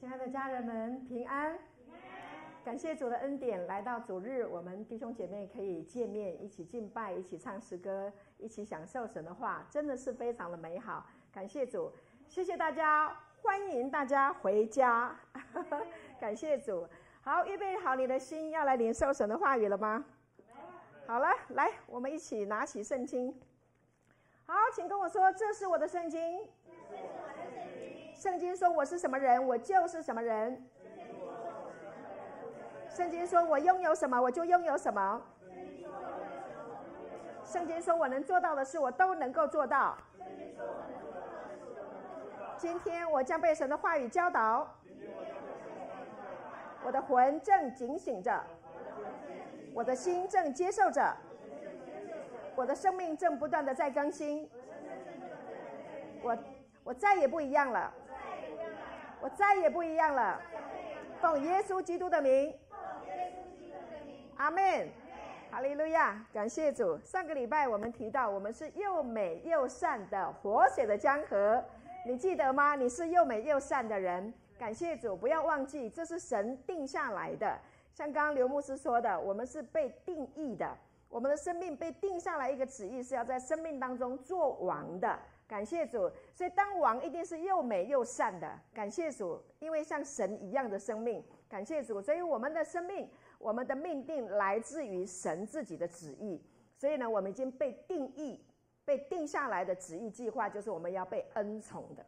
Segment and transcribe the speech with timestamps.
[0.00, 1.58] 亲爱的家人们，平安！
[2.64, 11.04] 感谢主的恩典，来到主日，我们弟兄姐妹可以见面，一起敬拜，一起唱诗歌，一起享受神的话，真的是非常的美好。
[11.30, 11.92] 感谢主，
[12.26, 15.14] 谢谢大家，欢迎大家回家。
[16.18, 16.88] 感谢主，
[17.20, 20.02] 好，预备好你的心，要来领受神的话语了吗？
[21.06, 23.38] 好了，来，我们一起拿起圣经。
[24.46, 26.48] 好，请跟我说，这是我的圣经。
[28.20, 30.62] 圣经说我是什么人，我就是什么人。
[32.90, 35.22] 圣经说我拥有什么，我就拥有什么。
[37.42, 39.96] 圣经说我能做到的事，我都能够做到。
[42.58, 44.68] 今天我将被神的话语教导，
[46.84, 48.38] 我的魂正警醒着，
[49.72, 51.16] 我的心正接受着，
[52.54, 54.46] 我的生命正不断的在更新。
[56.22, 56.36] 我
[56.84, 57.90] 我再也不一样了。
[59.22, 60.40] 我再也不一样了，
[61.20, 62.54] 奉耶稣基督的名，
[64.36, 64.88] 阿门，
[65.50, 66.98] 哈利路亚，感谢主。
[67.04, 71.62] 上个礼拜我们提到，我们是又美又善的活水的江河，
[72.06, 72.74] 你记得吗？
[72.74, 77.58] 你是又美又善的人，感谢主，不要忘记，这是神定下来的。
[77.92, 80.66] 像刚刚刘牧师说的，我们是被定义的，
[81.10, 85.18] 我们的生命被定下来一个旨意，是要在生命当中做王的。
[85.50, 88.48] 感谢主，所以当王一定是又美又善的。
[88.72, 91.24] 感谢主，因为像神一样的生命。
[91.48, 96.40] 感谢主，所以我们的生命，我们的命定来自于神自己的旨意。
[96.76, 98.40] 所以呢，我们已经被定义、
[98.84, 102.06] 被定下来的旨意计划，就是我们要被恩宠的，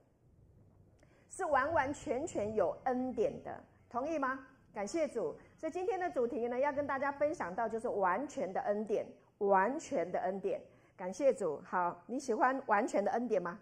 [1.29, 3.61] 是完完全全有恩典的。
[3.91, 4.47] 同意吗？
[4.73, 5.37] 感谢主。
[5.57, 9.05] 所以今天的主题呢，要跟大家分享到，就是完全的恩典，
[9.39, 10.61] 完全的恩典。
[11.03, 13.59] 感谢主，好，你喜欢完全的恩典吗？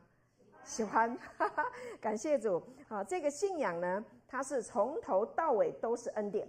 [0.62, 6.46] 喜欢，哈哈，感谢主，好，这个信仰呢，它是从头到尾都是恩典。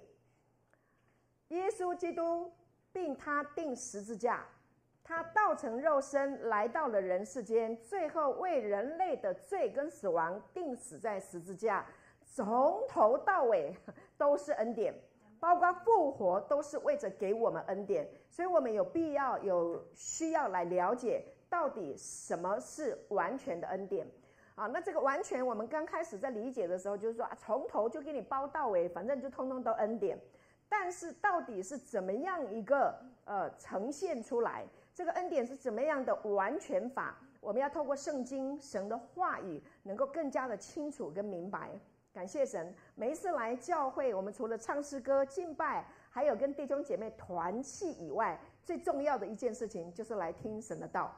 [1.48, 2.52] 耶稣基督
[2.92, 4.46] 并他钉十字架，
[5.02, 11.86] 他道成肉身来到了人世间，最后为人类的罪跟死亡钉死在十字架，
[12.26, 13.74] 从头到尾
[14.18, 14.94] 都是恩典。
[15.42, 24.06] 包括复活都是为着给我们恩典，所以我们有必要有需要来了解到底什么是完全的恩典
[24.54, 24.68] 啊？
[24.68, 30.16] 那这个完全，我们刚开始在理解的时候，就是说啊，从头就给你包到尾，反正就通通都恩典。
[30.70, 34.64] 但是到底是怎么样一个呃呈现出来？
[34.94, 37.18] 这个恩典是怎么样的完全法？
[37.40, 41.72] 我们要透过圣经神的话语，能够更加的清楚跟明白。
[42.14, 51.16] 感谢神，每一次来教会，我们除了唱诗歌、敬拜，还有跟弟兄姐妹团契以外，最重要的一件事情就是来听神的道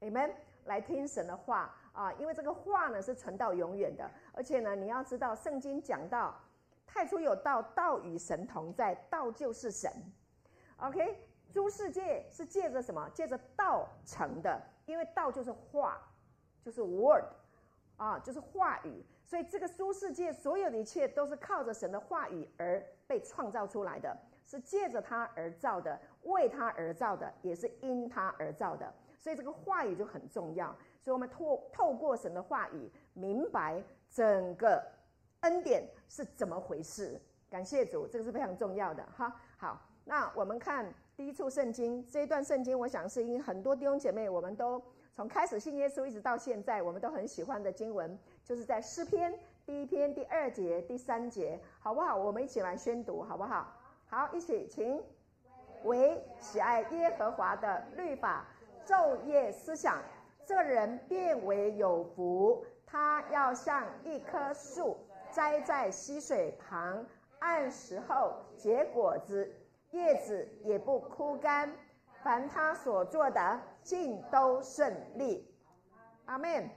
[0.00, 0.32] ，Amen，
[0.64, 1.76] 来听神的话。
[1.92, 6.34] 啊，因为这个话呢是存到永远的，而且呢，你要知道圣经讲到
[6.86, 9.92] 太初有道，道与神同在，道就是神
[10.78, 11.18] ，OK，
[11.52, 13.10] 诸世界是借着什么？
[13.12, 16.00] 借着道成的，因为道就是话，
[16.62, 17.24] 就是 word
[17.96, 19.04] 啊，就是话语。
[19.30, 24.12] 所以，这个书世界所有的一切都是靠着神的话语而被创造出来的，
[24.44, 28.92] 是借着他而造的，为他而造的，也是因他而造的。
[29.20, 30.76] 所以，这个话语就很重要。
[31.00, 33.80] 所以我们透透过神的话语，明白
[34.10, 34.84] 整个
[35.42, 37.16] 恩典是怎么回事。
[37.48, 39.40] 感谢主，这个是非常重要的哈。
[39.56, 44.82] 好，那我们看第一处圣经，这一段圣经，我想是因很多弟兄姐妹，我们都。
[45.12, 48.18] 从开始信耶稣一直到现在，我们都很喜欢的经文，
[48.50, 49.32] 就是在诗篇
[49.64, 52.16] 第一篇第二节、第三节，好不好？
[52.16, 53.72] 我们一起来宣读，好不好？
[54.08, 55.00] 好，一起，请。
[55.84, 58.44] 为喜爱耶和华的律法，
[58.84, 60.02] 昼夜思想，
[60.44, 62.66] 这人便为有福。
[62.84, 64.96] 他要像一棵树，
[65.30, 67.06] 栽在溪水旁，
[67.38, 69.48] 按时候结果子，
[69.92, 71.72] 叶子也不枯干。
[72.24, 75.48] 凡他所做的，尽都顺利。
[76.24, 76.68] 阿门。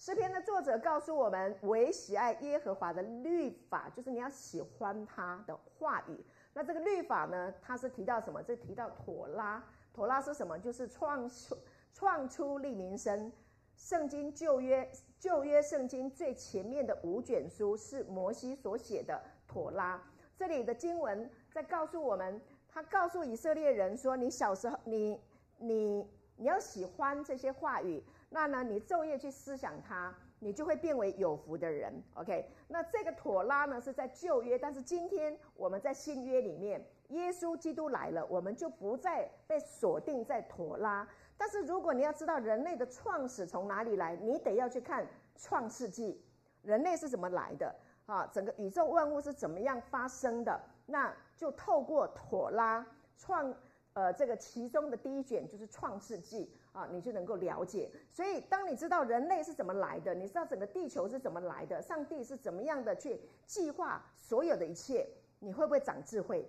[0.00, 6.24] 诗篇的作者告诉我们：唯喜爱耶和华的律法，就是你要喜欢他的话语。
[6.54, 7.52] 那这个律法呢？
[7.60, 8.42] 它是提到什么？
[8.42, 9.62] 这提到妥拉。
[9.92, 10.58] 妥拉是什么？
[10.58, 11.54] 就是创出
[11.92, 13.30] 创出利民生。
[13.76, 20.02] 圣经旧约旧约圣经最前面的五卷书是摩西所写的妥拉。
[20.34, 22.40] 这里的经文在告诉我们。
[22.72, 25.20] 他告诉以色列人说：“你小时候，你
[25.58, 31.92] 你你要喜欢这些话语，那呢，你昼夜去思想它，你就会变为有福的人。
[32.14, 41.06] ”OK，那这个妥拉呢是在旧约，但是今天我们在新约里面，耶稣基督来了，我们就不再被锁定在妥拉。
[41.36, 45.06] 但是如果你要知道人类的创始从哪里来，你得要去看
[45.36, 46.24] 创世纪。
[46.62, 47.74] 人类是怎么来的
[48.06, 48.26] 啊？
[48.26, 50.60] 整个宇宙万物是怎么样发生的？
[50.86, 52.86] 那就透过妥拉
[53.16, 53.52] 创，
[53.94, 57.90] 呃，这个其中的第一卷就是创世纪啊，你就能够了解。
[58.10, 65.08] 所以，当你知道人类是怎么来的，你知道整个地球是怎么来的，上帝是怎么样的去计划所有的一切，
[65.38, 66.48] 你会不会长智慧？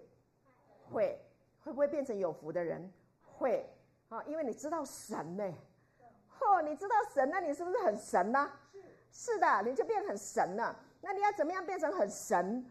[0.92, 1.20] 会。
[1.64, 2.92] 会不会变成有福的人？
[3.22, 3.64] 会
[4.10, 5.44] 啊，因为你知道神呢。
[6.40, 8.60] 嚯、哦，你知道神，那你是不是很神呢、啊？
[9.12, 10.76] 是的，你就变很神了。
[11.02, 12.66] 那你要怎么样变成很神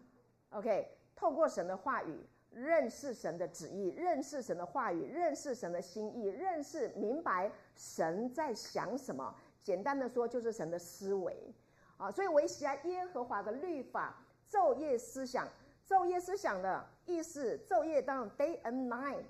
[0.49, 2.19] ？OK，透过神的话语，
[2.51, 9.33] 认识神的旨意，认识神的话语，认识神的心意，认识明白神在想什么。
[9.63, 11.53] 简单的说，就是神的思维
[11.97, 12.11] 啊。
[12.11, 15.47] 所以维系啊耶和华的律法，昼夜思想。
[15.87, 19.23] 昼夜思想的意思，昼夜当 day and night，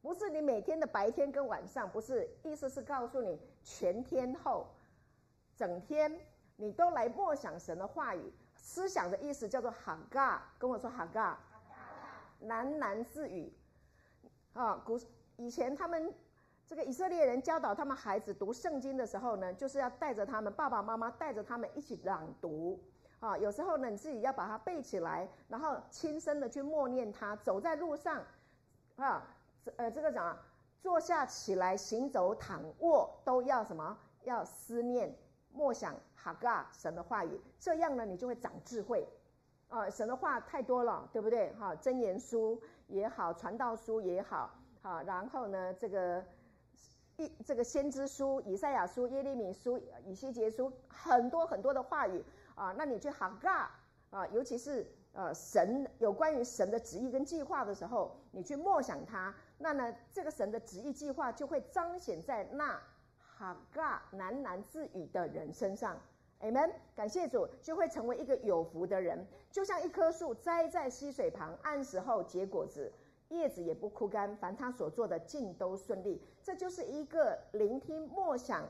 [0.00, 4.66] 不是你每天的白天跟晚上，不是，意思是告诉你全天候，
[5.56, 6.20] 整天
[6.56, 8.32] 你都来默想神的话语。
[8.54, 11.38] 思想的意思叫做哈嘎，跟我说哈嘎，
[12.44, 13.52] 喃喃自语。
[14.52, 14.98] 啊，古
[15.36, 16.14] 以前他们
[16.66, 22.82] 这个以色列人教导他们孩子读圣经的时候呢，就是要带着他们爸爸妈妈带着他们一起朗读。
[23.18, 27.34] 啊，有时候呢，你自己要把它背起来，然后亲身的去默念它。
[27.36, 28.22] 走在路上，
[28.96, 29.26] 啊，
[29.76, 30.38] 呃，这个讲啊，
[30.80, 33.98] 坐下起来，行走躺卧，都要什么？
[34.24, 35.16] 要思念
[35.52, 39.08] 默想哈嘎神的话语，这样呢，你就会长智慧。
[39.68, 41.52] 啊，神的话太多了，对不对？
[41.54, 44.50] 哈，箴言书也好，传道书也好，
[44.82, 46.24] 好，然后呢，这个
[47.16, 52.24] 一这个先知书，以赛亚书、耶利米书、以西结书，很多很多的话语。
[52.54, 53.70] 啊，那你去哈嘎
[54.08, 62.80] 啊，尤其是呃神有关于神的旨意跟计划的时候，你去默想它，那呢这个神的旨意计划就会彰显在那
[63.18, 66.00] 哈嘎喃喃自语的人身上
[66.40, 66.70] ，Amen。
[66.94, 72.92] 感谢主，就会成为一个有福的人，就像一棵树栽在溪水旁，按时候结果子，
[73.28, 76.22] 叶子也不枯干，凡他所做的尽都顺利。
[76.42, 78.68] 这就是一个聆听默想。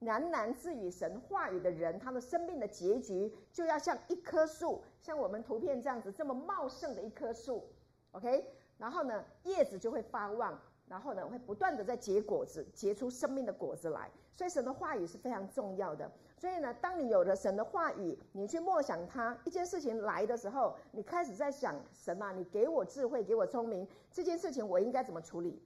[0.00, 7.68] 喃喃自语神话语的人，他的生命的结局就要像一棵树，像我们图片这样子这么茂盛的一棵树
[8.10, 8.44] ，OK？
[8.78, 14.10] 然后呢，叶子就会发旺，然后呢，会不断的在结果子，结出生命的果子来。
[14.32, 16.10] 所以神的话语是非常重要的。
[16.42, 25.62] 所以呢，当你有了神的话语，你去默想它，一件事情来的时候，你开始在想神啊，你给我智慧，给我聪明，这件事情我应该怎么处理？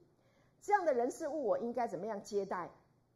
[0.61, 2.69] 这样的人事物我应该怎么样接待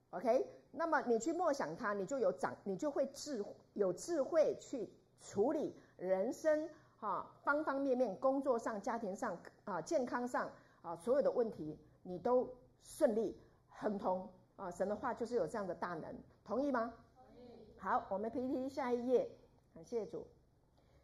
[0.10, 0.44] ？OK？
[0.72, 4.90] 那么你去默想它，你就有长，你就会智有智慧去
[5.22, 6.68] 处理人生
[7.00, 10.50] 啊方方面面，工作上、家庭上啊、健康上
[10.82, 14.72] 啊所有的问题，你都顺利亨通啊！
[14.72, 16.12] 神的话就是有这样的大能，
[16.44, 16.92] 同意吗？
[17.84, 19.28] 好，我们 PPT 下一页，
[19.74, 20.28] 感谢主。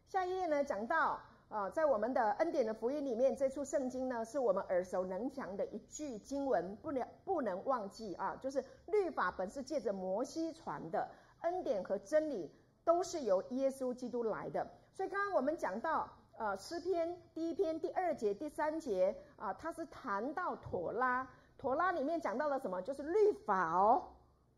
[0.06, 1.20] 下一页呢，讲到。
[1.48, 8.36] 啊，在我们的恩典的福音里面，这处圣经呢，是我们耳熟能详的一句经文，不能不能忘记啊。
[8.38, 11.08] 就是律法本是借着摩西传的，
[11.40, 12.54] 恩典和真理
[12.84, 14.70] 都是由耶稣基督来的。
[14.92, 21.26] 所以刚刚我们讲到，呃，诗篇第一篇第二节、第三节啊，它是谈到妥拉，
[21.56, 22.82] 妥拉里面讲到了什么？
[22.82, 24.04] 就是律法哦。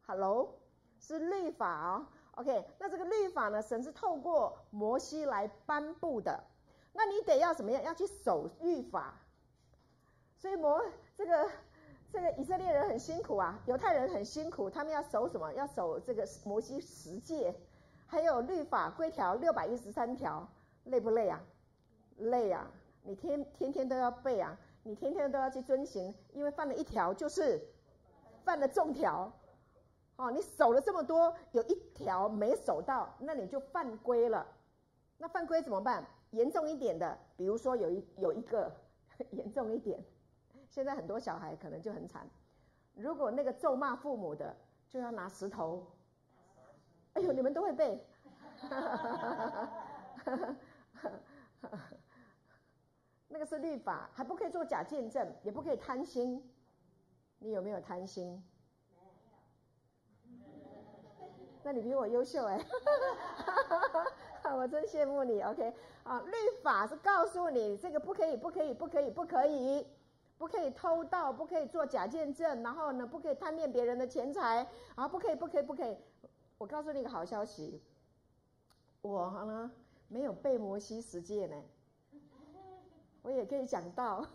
[0.08, 0.58] Hello，
[1.00, 2.06] 是律法哦。
[2.36, 6.44] OK，那这个律法呢，神是透过摩西来颁布的。
[6.92, 7.82] 那你得要怎么样？
[7.82, 9.14] 要去守律法。
[10.36, 10.80] 所以摩
[11.16, 11.50] 这个
[12.12, 15.52] 这个以色列人很辛苦啊，犹太人很辛苦，他们要守什么？
[15.52, 17.54] 要守这个摩西十诫，
[18.06, 20.48] 还有律法规条六百一十三条，
[20.84, 21.40] 累不累啊？
[22.16, 22.70] 累啊！
[23.02, 27.60] 你天天天都要背啊，你天天都要去遵行，因为犯了一条就是
[28.44, 29.32] 犯了重条。
[30.20, 34.46] 哦，你守了这么多，有一条没守到，那你就犯规了。
[35.16, 36.06] 那犯规怎么办？
[36.32, 38.70] 严重一点的，比如说有一有一个
[39.32, 39.98] 严重一点，
[40.68, 42.28] 现在很多小孩可能就很惨。
[42.94, 44.54] 如果那个咒骂父母的，
[44.90, 45.86] 就要拿石头。
[47.14, 48.06] 哎呦，你们都会背。
[53.26, 56.46] 那个是律法，还不可以做假见证，也不可以贪心。
[57.38, 58.44] 你有没有贪心？
[61.62, 62.64] 那你比我优秀哎。
[64.56, 65.72] 我真羡慕你，OK？
[66.02, 69.86] 啊，律法是告诉你这个不可以，不可以，不可以，不可以，
[70.38, 75.96] 不可以偷盗，不可以做假见证，然后呢，不可以贪恋别人的钱财，啊，不可以，不可以，不可以。
[76.58, 77.80] 我告诉你一个好消息，
[79.02, 79.70] 我呢
[80.08, 81.56] 没有背摩西十诫呢，
[83.22, 84.26] 我也可以讲到，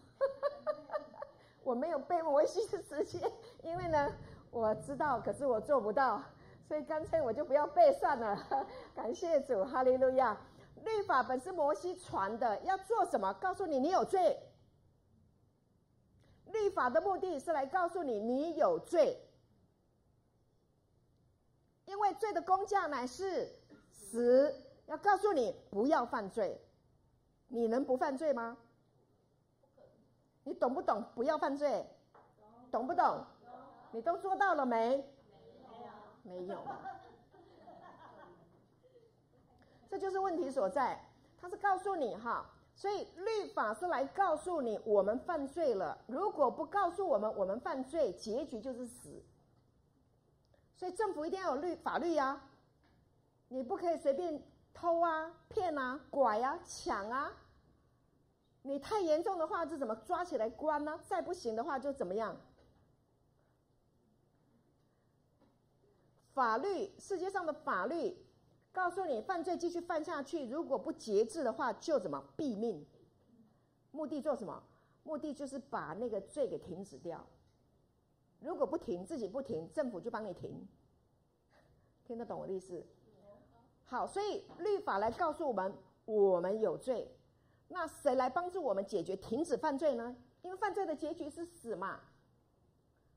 [1.61, 3.29] 我没有背摩西的十诫，
[3.63, 4.13] 因为呢
[4.49, 6.23] 我知道，可是我做不到，
[6.67, 8.37] 所以干脆我就不要背算了。
[8.95, 10.37] 感谢主，哈利路亚。
[10.83, 13.33] 律法本是摩西传的，要做什么？
[13.33, 14.39] 告诉你你有罪。
[16.45, 19.19] 律法的目的是来告诉你你有罪，
[21.85, 23.51] 因为罪的工价乃是
[23.91, 24.53] 死。
[24.85, 26.61] 要告诉你不要犯罪，
[27.47, 28.55] 你能不犯罪吗？
[30.43, 31.03] 你懂不懂？
[31.15, 31.83] 不要犯罪，
[32.71, 33.25] 懂不懂？
[33.91, 35.03] 你都做到了没？
[36.25, 36.57] 没有，
[39.87, 40.99] 这就是问题所在。
[41.39, 45.97] 他是告诉你哈，所以律法是来告诉你我们犯罪了。
[46.07, 49.23] 如果不告诉我们我们犯罪，结局就是死。
[50.75, 52.41] 所以政府一定要有律法律呀，
[53.47, 54.43] 你不可以随便。
[54.77, 57.31] 偷啊、骗啊、拐啊、抢啊！
[58.61, 60.99] 你太严重的话，就怎么抓起来关呢？
[61.07, 62.35] 再不行的话，就怎么样？
[66.35, 68.13] 法律，世界上的法律，
[68.73, 72.85] 告诉你犯罪继续犯下去，如果不节制的话，就怎么毙命？
[73.91, 74.61] 目的做什么？
[75.03, 77.25] 目的就是把那个罪给停止掉。
[78.41, 80.67] 如果不停，自己不停，政府就帮你停。
[82.03, 82.85] 听得懂我的意思？
[83.85, 85.73] 好，所以律法来告诉我们，
[86.03, 87.09] 我们有罪。
[87.69, 90.13] 那谁来帮助我们解决、停止犯罪呢？
[90.41, 92.01] 因为犯罪的结局是死嘛。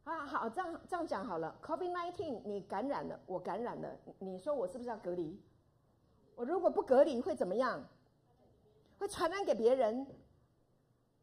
[0.09, 1.55] 啊，好，这样这样讲好了。
[1.63, 5.39] Covid nineteen，你感染了，我感染了，你说我是不是要隔离？
[6.35, 7.87] 我如果不隔离会怎么样？
[8.99, 10.07] 会传染给别人，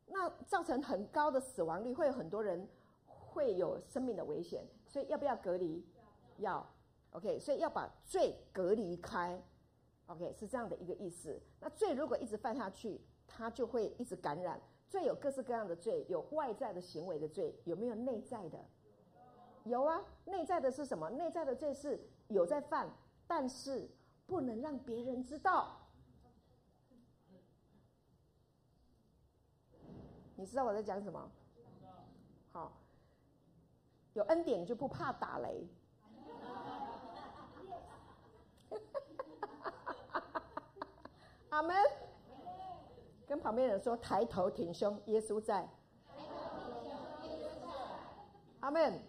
[0.06, 2.70] 那造成很高的死亡率，会有很多人
[3.08, 4.64] 会有生命的危险。
[4.86, 5.84] 所以要不要隔离？
[6.38, 6.64] 要。
[7.10, 9.42] OK，所以要把罪隔离开
[10.06, 11.42] ，OK 是这样的一个意思。
[11.60, 14.62] 那罪如果一直犯下去，它就会一直感染。
[14.88, 18.64] 罪有各式各样的罪，有外在的行为的罪，有没有内在的？
[19.66, 21.10] 有啊，内在的是什么？
[21.10, 22.88] 内在的罪是有在犯，
[23.28, 23.90] 但是
[24.28, 25.76] 不能让别人知道。
[30.36, 31.32] 你知道我在讲什么？
[32.52, 32.72] 好，
[34.14, 35.68] 有恩典就不怕打雷。
[41.50, 41.76] 阿门，
[43.26, 45.68] 跟旁边人说，抬头挺胸，耶稣在。
[48.60, 49.02] 阿门，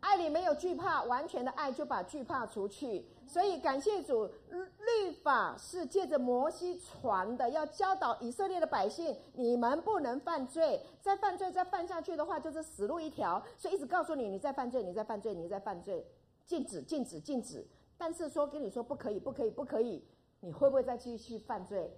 [0.00, 3.06] 爱里没有惧怕，完全的爱就把惧怕除去。
[3.26, 13.40] 所以感谢主，律法是借着摩西传的，要教导以色列的百姓，你们不能犯罪，再犯罪再犯下去的话，就是死路一条。
[13.56, 16.04] 所以一直告诉你，你在犯罪，你在犯罪，你在犯罪，
[16.44, 17.66] 禁止，禁止，禁止。
[17.96, 20.04] 但是说跟你说不可以，不可以，不可以。
[20.40, 21.94] 你会不会再继续犯罪？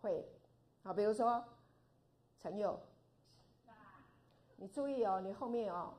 [0.00, 0.26] 会，
[0.82, 1.44] 好，比如说
[2.40, 2.80] 陈佑，
[4.56, 5.92] 你注意哦，你后面哦，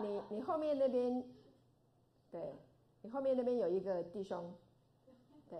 [0.00, 1.24] 你你后面那边，
[2.30, 2.54] 对，
[3.02, 4.54] 你后面那边有一个弟兄，
[5.48, 5.58] 对，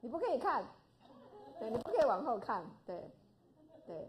[0.00, 0.64] 你不可以看，
[1.58, 3.10] 对，你不可以往后看，对，
[3.86, 4.08] 对，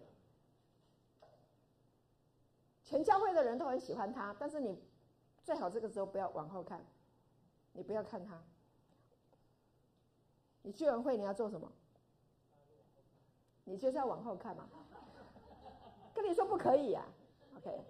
[2.84, 4.78] 全教会的人都很喜欢他，但是你
[5.44, 6.84] 最好这个时候不要往后看。
[7.76, 8.40] 你不要看他，
[10.62, 11.72] 你聚完会你要做什么？
[13.64, 14.70] 你就是要往后看嘛。
[16.14, 17.04] 跟你说不可以呀
[17.58, 17.84] ，OK？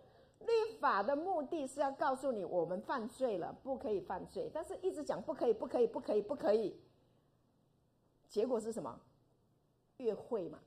[0.53, 6.79] 律法的目的是要告诉你，我们犯罪了，不可以犯罪，但是一直讲不可以，不可以，不可以，不可以。
[8.29, 9.00] 结果是什么？
[9.98, 10.60] 越会嘛。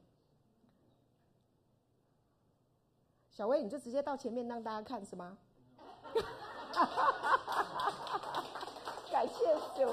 [3.31, 5.37] 小薇，你就直接到前面让大家看是吗？
[9.11, 9.93] 感谢主，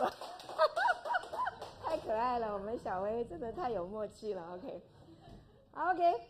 [1.83, 2.53] 太可爱了！
[2.53, 4.55] 我们小薇真的太有默契了。
[4.55, 6.27] OK，OK，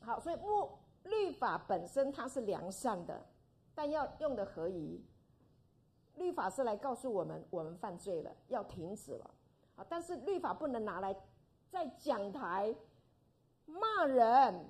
[0.00, 3.26] 好，所以律律法本身它是良善的，
[3.74, 5.04] 但要用的合宜。
[6.16, 9.30] 律法是来告诉我们，我们犯罪了，要停止了。
[9.76, 11.16] 啊，但是律法不能拿来
[11.70, 12.74] 在讲台
[13.64, 14.64] 骂人。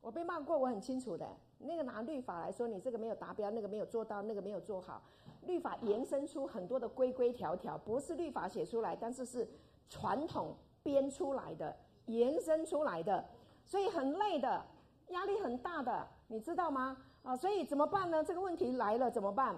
[0.00, 1.26] 我被骂过，我很清楚的。
[1.58, 5.02] 那个拿律法来说，你这个没有达标，那个没有做到，那个没有做好。
[5.42, 9.48] 律法延伸出很多的规规条条，不是律法写出来，但是是
[9.88, 11.74] 传统编出来的，
[12.06, 13.24] 延伸出来的，
[13.64, 14.66] 所以很累的，
[15.08, 16.96] 压力很大的，你知道吗？
[17.22, 18.22] 啊，所以怎么办呢？
[18.22, 19.56] 这个问题来了怎么办？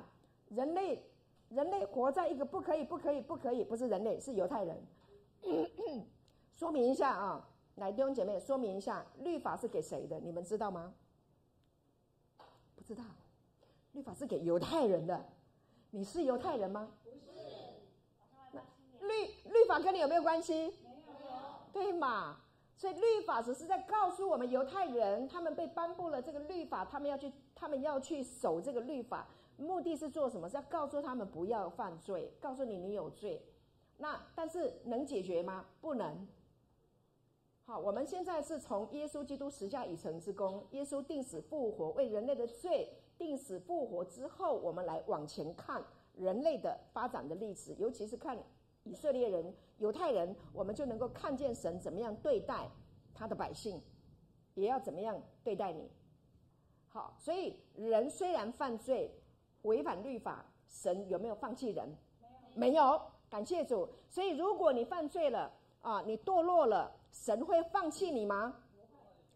[0.48, 1.04] 人类，
[1.48, 4.86] 人类活在一个不可以，不可以，不可以，不是人类，是犹太人。
[6.54, 10.18] 说明一下啊，来弟兄姐妹，说明一下，律法是给谁的？
[10.20, 10.92] 你们知道吗？
[12.74, 13.02] 不知道，
[13.92, 15.24] 律法是给犹太人的。
[15.90, 16.88] 你是犹太人吗？
[17.02, 17.16] 不是。
[18.52, 18.60] 那
[19.08, 20.74] 律律法跟你有没有关系？
[20.84, 21.32] 没有。
[21.72, 22.36] 对嘛？
[22.76, 30.46] 所以律法只是在告诉我们犹太人，他们被颁布了这个律法，他们要去他们要去守这个律法，目的是做什么？
[30.48, 33.42] 是要告诉他们不要犯罪，告诉你你有罪。
[33.96, 35.64] 那但是能解决吗？
[35.80, 36.28] 不能。
[37.64, 45.82] 好，我们现在是从耶稣基督十架已成之功，耶稣定死复活，为人类的罪定死复活之后，我们来往前看
[46.14, 48.38] 人类的发展的历史，尤其是看
[48.86, 52.70] 以色列人、犹太人，我们就能够看见神怎么样对待
[53.12, 53.82] 他的百姓，
[54.54, 55.90] 也要怎么样对待你。
[56.88, 59.12] 好，所以人虽然犯罪，
[59.62, 61.88] 违反律法，神有没有放弃人？
[62.54, 63.02] 没有，没有。
[63.28, 63.88] 感谢主。
[64.08, 65.52] 所以如果你犯罪了
[65.82, 68.54] 啊，你堕落了，神会放弃你吗？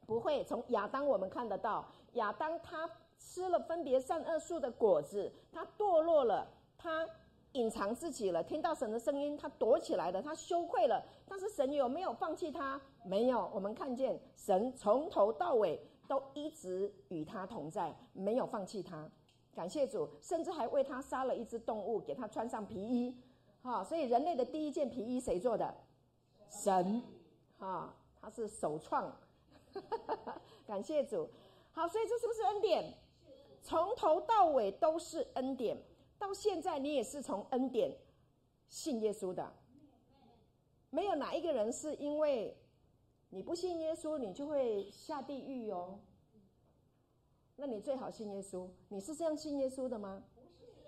[0.07, 0.45] 不会。
[0.45, 2.88] 从亚当我们看得到，亚当他
[3.19, 7.07] 吃了分别善恶树的果子，他堕落了，他
[7.52, 11.04] 隐藏自己了，听到神的声音，他躲起来了，他羞愧了。
[11.26, 12.80] 但是神有没有放弃他？
[13.04, 13.50] 没有。
[13.52, 19.09] 我们看见神从头到尾都一直与他同在，没有放弃他。
[19.52, 23.21] 感谢主，甚至还为他杀了一只动物，给他穿上皮衣。
[23.62, 25.75] 哈，所以人类的第一件皮衣谁做的？
[26.49, 27.02] 神，
[27.59, 29.12] 哈，他是首创。
[30.66, 31.28] 感谢主。
[31.73, 32.95] 好，所以这是不是恩典？
[33.61, 35.76] 从头到尾都是恩典。
[36.21, 37.97] 到现在你也是从恩典
[38.69, 39.53] 信耶稣的。
[40.91, 42.55] 没有哪一个人是因为
[43.31, 45.99] 你不信耶稣，你就会下地狱哦。
[47.57, 48.69] 那你最好信耶稣。
[48.89, 50.23] 你是这样信耶稣的吗？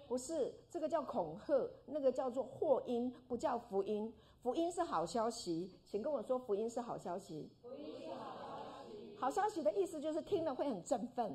[0.06, 4.12] 不是，这个叫恐吓，那个叫做祸因，不叫福音。
[4.42, 7.48] 福音是好消息，请跟我说，福音是好消息。
[7.62, 9.16] 福音是好消息。
[9.18, 11.34] 好消息的意思就是听了会很振奋，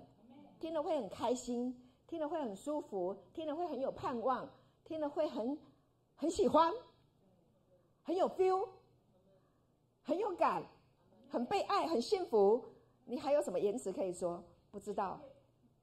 [0.59, 1.73] 听了会很开心，
[2.07, 4.49] 听了会很舒服，听了会很有盼望，
[4.85, 5.57] 听了会很
[6.15, 6.73] 很喜欢，
[8.01, 8.67] 很有 feel，
[10.01, 10.63] 很有感，
[11.29, 12.63] 很被爱，很幸福。
[13.05, 14.43] 你还有什么言辞可以说？
[14.71, 15.19] 不知道，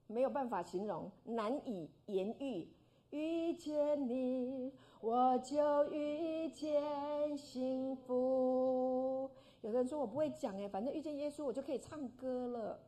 [0.07, 2.69] 没有办法形容，难以言喻。
[3.11, 9.31] 遇见你，我就遇见幸福。
[9.61, 12.81] 有的人说我不会讲哎，反正遇见耶稣，我就可以唱歌了，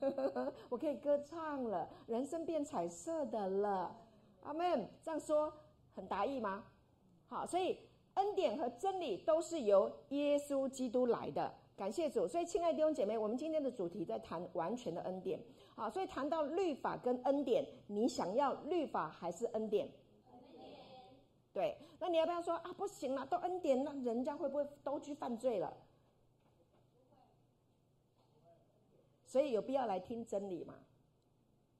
[0.68, 3.96] 我可以歌唱了，人生变彩色的了。
[4.42, 4.88] 阿门。
[5.02, 5.52] 这样说
[5.94, 6.64] 很达意吗？
[7.26, 7.78] 好，所以
[8.14, 11.52] 恩典和真理都是由耶稣基督来的。
[11.76, 15.40] 感谢主，所以亲爱的弟兄姐妹，我们今天的主题在谈完全的恩典。
[15.74, 19.86] 好，所以谈到律法跟恩典，你想要律法还是恩典？
[20.30, 20.62] 恩典。
[21.54, 22.72] 对，那你要不要说啊？
[22.76, 25.74] 不行了，都恩典，那人家会不会都去犯罪了？
[29.30, 30.74] 所以有必要来听真理吗？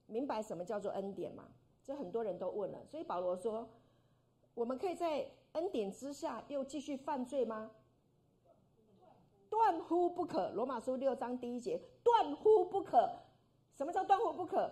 [0.06, 1.48] 明白什么叫做恩典吗？
[1.84, 2.78] 这很多人都问了。
[2.86, 3.68] 所以保罗说，
[4.54, 7.72] 我们可以在恩典之下又继续犯罪吗？
[9.48, 10.50] 断乎不可！
[10.50, 13.10] 罗马书六章第一节，断乎不可。
[13.74, 14.70] 什么叫断乎不可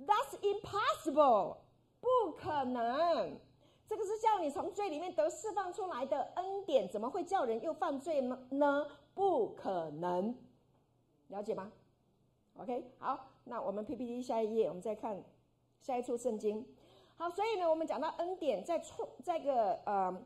[0.00, 1.58] ？That's impossible，
[2.00, 3.38] 不可能。
[3.86, 8.46] 这个是叫你从罪里面得释放出来的恩典，怎么会叫人又犯罪呢？
[8.52, 8.86] 呢？
[9.12, 10.34] 不可能，
[11.28, 11.70] 了解吗
[12.58, 15.22] ？OK，好，那我们 PPT 下一页，我们再看
[15.80, 16.66] 下一处圣经。
[17.16, 20.22] 好，所以呢，我们讲到恩典在创这个呃。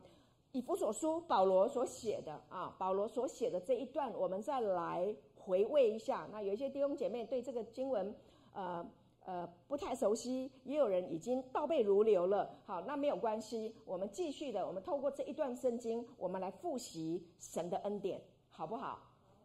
[0.53, 6.27] 以弗所书保罗所写的啊，保罗所写的这一段，我们再来回味一下。
[6.29, 8.13] 那有一些弟兄姐妹对这个经文，
[8.51, 8.85] 呃
[9.23, 12.53] 呃不太熟悉，也有人已经倒背如流了。
[12.65, 18.99] 好，那没有关系，我们继续的，我们透过这一段圣经，我们来复习神的恩典，好不好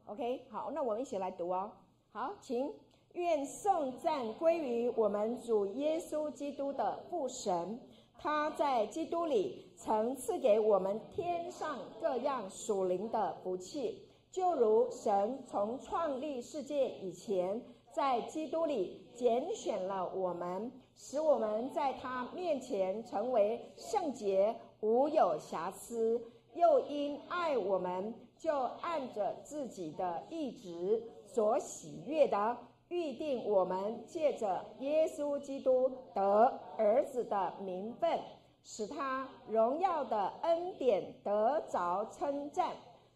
[0.06, 1.70] ？OK，好，那我们一起来读哦。
[2.18, 2.72] 好，请
[3.12, 7.78] 愿颂赞归于我们主耶稣基督的父神。
[8.18, 17.60] 他在基督里曾赐给我们天上各样属灵的福气，就如神从创立世界以前，
[17.92, 26.18] 在基督里拣选了我们，使我们在他面前成为圣洁，无有瑕疵；
[26.54, 31.02] 又因爱我们，就按着自己的意志
[31.36, 32.56] 所喜悦的。
[32.88, 38.18] 预定我们借着耶稣基督得儿子的名分，
[38.62, 42.70] 使他荣耀的恩典得着称赞。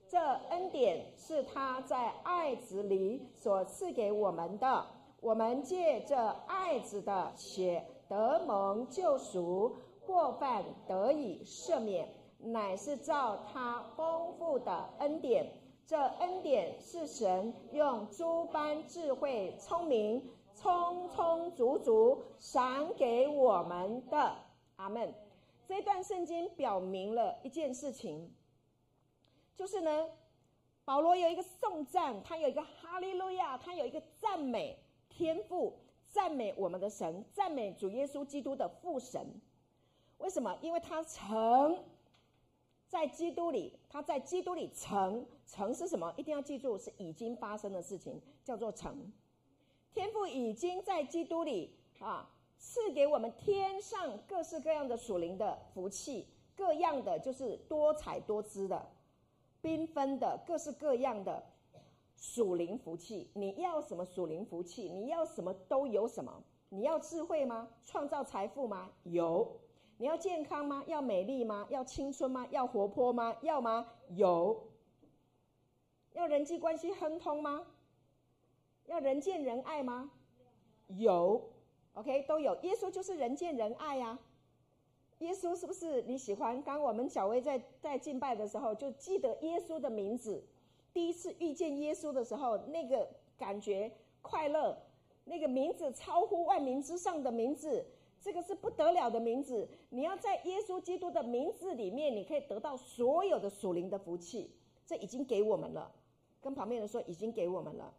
[0.06, 0.18] 这
[0.50, 4.84] 恩典是他在爱子里所赐给我们的。
[5.20, 12.08] 我们借着爱子的血得蒙救赎，过犯得以赦免，
[12.40, 15.59] 乃是照他丰富的恩典。
[15.90, 20.24] 这恩典是神用诸般智慧、聪明、
[20.54, 24.36] 充充足足赏给我们的。
[24.76, 25.12] 阿门。
[25.66, 28.32] 这段圣经表明了一件事情，
[29.56, 30.08] 就是呢，
[30.84, 35.76] 保罗有一个颂赞，他有一个哈利路亚，他有一个赞美天赋，
[36.06, 39.26] 赞美我们的神，赞美主耶稣基督的父神。
[40.18, 40.56] 为什么？
[40.60, 41.82] 因为他曾
[42.86, 46.14] 在基督里，他在基督里曾，成是什么？
[46.16, 49.12] 一定要记住，是已经发生的事情，叫做成。
[49.92, 58.88] 天父已经在基督里啊，赐给我们天上各式各样的属灵的福气，各样的就是多彩多姿的、
[59.60, 61.44] 缤纷的、各式各样的
[62.16, 63.28] 属灵福气。
[63.34, 64.88] 你要什么属灵福气？
[64.88, 66.32] 你要什么都有什么。
[66.68, 67.68] 你要智慧吗？
[67.84, 68.88] 创造财富吗？
[69.02, 69.58] 有。
[69.98, 70.84] 你要健康吗？
[70.86, 71.66] 要美丽吗？
[71.68, 72.46] 要青春吗？
[72.52, 73.36] 要活泼吗？
[73.42, 73.88] 要吗？
[74.10, 74.69] 有。
[76.12, 77.66] 要人际关系亨通吗？
[78.86, 80.10] 要人见人爱吗？
[80.88, 81.40] 有
[81.94, 82.54] ，OK，都有。
[82.62, 84.18] 耶稣就是人见人爱呀、啊。
[85.18, 86.60] 耶稣是不是你喜欢？
[86.62, 90.42] 刚刚我们小薇在在敬拜的时候，就记得耶稣的名字。
[90.92, 94.76] 第一次遇见耶稣的时候，那个感觉快乐，
[95.24, 97.86] 那个名字超乎万名之上的名字，
[98.20, 99.68] 这个是不得了的名字。
[99.90, 104.50] 你要在耶稣基督的名字里面，你可以得到所有的属灵的福气。
[104.84, 105.92] 这已经给我们了。
[106.40, 107.92] 跟旁边人说，已经给我们了。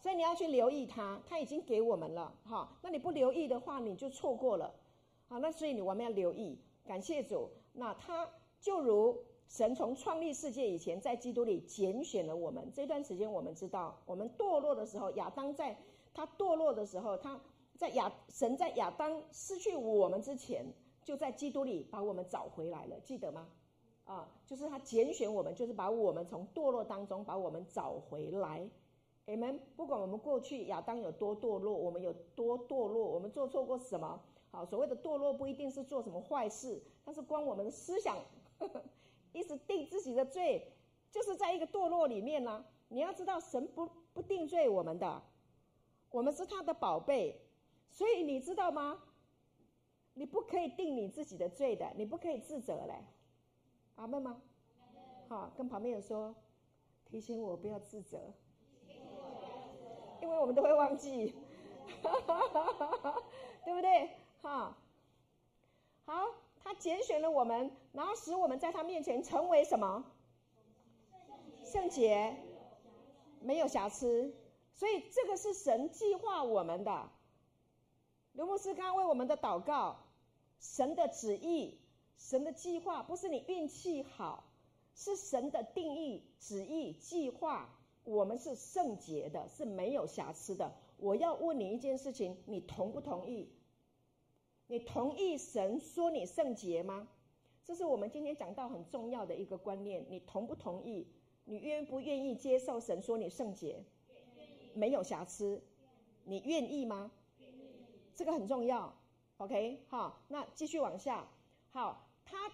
[0.00, 2.68] 所以你要去留意他，他已经给我们了，哈。
[2.82, 4.74] 那你不留意的话，你就错过了，
[5.28, 5.38] 好。
[5.38, 7.48] 那所以你我们要留意，感谢主。
[7.72, 8.28] 那他
[8.60, 12.68] 就如神从创立世界以前，在基督里拣选了我们。
[12.74, 15.78] 这段时间我们知道，我们堕落的时候，亚当在
[16.12, 17.40] 他堕落的时候，他
[17.76, 20.66] 在亚神在亚当失去我们之前，
[21.04, 23.46] 就在基督里把我们找回来了，记得吗？
[24.04, 28.68] 啊，就是他拣选我们，就是把我们从堕落当中把我们找回来。
[29.26, 34.20] 你们不管我们过去亚当有多堕落，我们有多堕落，我们做错过什么？
[34.50, 38.18] 好，所谓的堕落不一定是做什么坏事，但是光我们的思想
[38.58, 38.82] 呵呵
[39.32, 40.72] 一直定自己的罪，
[41.10, 45.22] 就是在一个堕落里面呢、你要知道，神不不定罪我们的，
[46.10, 47.40] 我们是他的宝贝，
[47.90, 49.02] 所以你知道吗？
[50.14, 53.02] 你不可以定你自己的罪的，你不可以自责嘞。
[54.02, 54.36] 阿门吗？
[55.28, 56.34] 好，跟旁边人说，
[57.04, 58.18] 提醒我不要自责。
[60.20, 61.32] 因为我们都会忘记，
[63.64, 64.10] 对不对？
[64.40, 64.76] 哈，
[66.04, 66.26] 好，
[66.64, 70.04] 他拣选了我们，然后使我们在他面前成为什么？
[71.62, 72.36] 圣洁，
[73.40, 74.34] 没有瑕疵。
[74.74, 77.08] 所以这个是神计划我们的。
[78.32, 79.96] 刘牧师刚刚为我们的祷告，
[80.58, 81.78] 神的旨意，
[82.16, 84.44] 神的计划，不是你运气好，
[84.94, 87.68] 是神的定义、旨意、计划。
[88.04, 90.72] 我们是圣洁的，是没有瑕疵的。
[90.96, 93.48] 我要问你一件事情，你同不同意？
[94.66, 97.08] 你同意神说你圣洁吗？
[97.64, 100.04] 这是我们今天讲到很重要的一个观念。
[100.08, 101.06] 你同不同意？
[101.44, 103.84] 你愿不愿意接受神说你圣洁？
[104.74, 105.62] 没有瑕疵，
[106.24, 107.12] 你愿意吗？
[108.16, 108.94] 这个很重要。
[109.36, 111.28] OK，好，那继续往下。
[111.72, 112.52] 好，他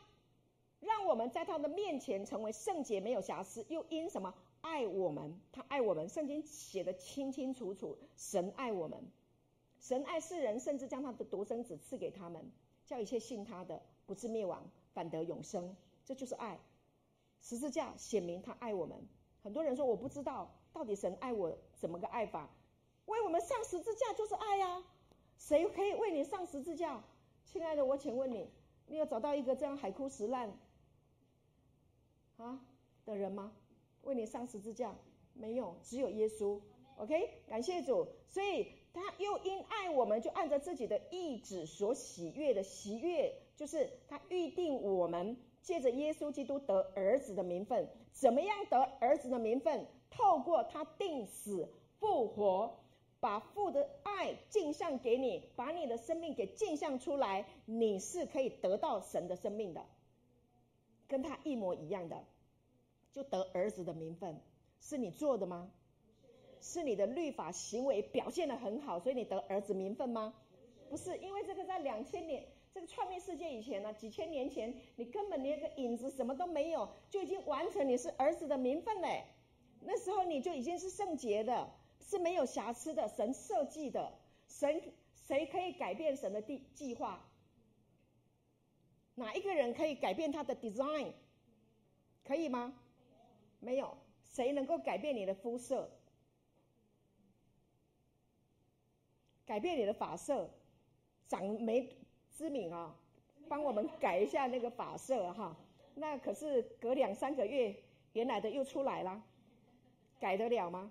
[0.78, 4.33] 让我们在他的面前成为圣洁，没有瑕疵，又因什么？
[4.61, 7.98] 爱我们，他爱我们，圣经写得清清楚楚。
[8.14, 9.11] 神爱我们，
[9.81, 12.48] 神爱世人，甚至将他的独生子赐给他们，
[12.87, 15.76] 叫一切信他的不至灭亡，反得永生。
[16.04, 16.57] 这就是爱。
[17.40, 18.96] 十字架显明他爱我们。
[19.42, 22.48] 很多人说我不知道，到底神爱我怎么个爱法？
[23.07, 24.85] 为我们上十字架就是爱呀。
[25.38, 27.02] 谁可以为你上十字架？
[27.44, 28.48] 亲爱的，我请问你，
[28.88, 30.53] 你有找到一个这样海枯石烂
[32.37, 32.61] 啊
[33.05, 33.53] 的人吗？
[34.03, 34.94] 为你上十字架，
[35.35, 36.61] 没有，只有耶稣。
[36.96, 38.09] OK，感谢主。
[38.29, 47.88] 所以他又因爱我们，就按着自己的意志所喜悦的喜悦，就是他预定我们借着耶稣基督得儿子的名分。
[48.12, 49.87] 怎么样得儿子的名分？
[50.11, 52.79] 透过他定死复活，
[53.20, 59.85] 把父的爱镜像给你，把你的生命给镜像出来，你是可以得到神的生命的，
[61.09, 62.24] 跟他一模一样的。
[63.12, 64.40] 就得儿子的名分，
[64.81, 65.70] 是你做的吗？
[66.61, 70.35] 是你的律法行为表现得很好，所以你得儿子名分吗？
[70.90, 79.24] 不是，因为这个在两千年这个创立世界以前呢，几千年前，你根本连个影子什么都没有，就已经完成你是儿子的名分嘞。
[79.81, 81.70] 那时候你就已经是圣洁的，
[82.08, 84.10] 是没有瑕疵的，神设计的，
[84.48, 84.80] 神
[85.26, 87.22] 谁可以改变神的计计划？
[89.14, 91.12] 哪一个人可以改变他的 design？
[92.24, 92.72] 可以吗？
[93.60, 95.90] 没有谁能够改变你的肤色，
[99.44, 100.48] 改变你的发色，
[101.26, 101.94] 长眉
[102.32, 102.96] 之敏啊，
[103.48, 105.54] 帮我们改一下那个发色哈。
[105.94, 107.76] 那可是隔两三个月，
[108.14, 109.22] 原来的又出来了，
[110.18, 110.90] 改得了吗？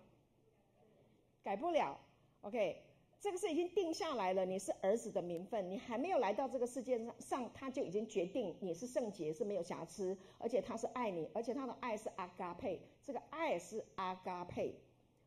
[1.47, 1.97] 改不了。
[2.41, 2.83] OK，
[3.21, 14.75] 这个是已经定下来了，你是儿子的名分，你还没有来到这个世界上，上他就已经决定你是圣洁，是没有瑕疵，而且他是爱你，而且他的爱是阿嘎佩，这个爱是阿嘎佩，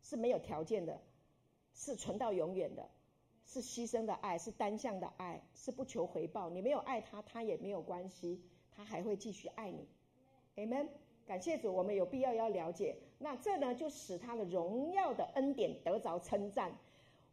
[0.03, 1.01] 是没有条件的，
[1.73, 2.91] 是存到永远的，
[3.47, 6.51] 是牺牲的爱，是单向的爱，是不求回报。
[6.51, 9.89] 你没有爱他，他也没有关系，他还会继续爱你。
[10.57, 10.89] Amen。
[11.31, 12.97] 感谢主，我们有必要要了解。
[13.19, 16.73] 那这呢，就使他的荣耀的恩典得着称赞。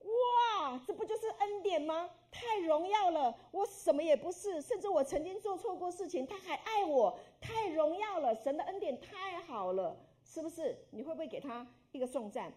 [0.03, 2.07] 哇，这不就是恩典吗？
[2.29, 3.35] 太荣耀了！
[3.49, 8.35] 我什么也不是，甚至我曾经做错过事情，他还爱我，太荣耀了！
[8.35, 10.77] 神的恩典太好了，是不是？
[10.91, 12.53] 你会不会给他一个颂赞？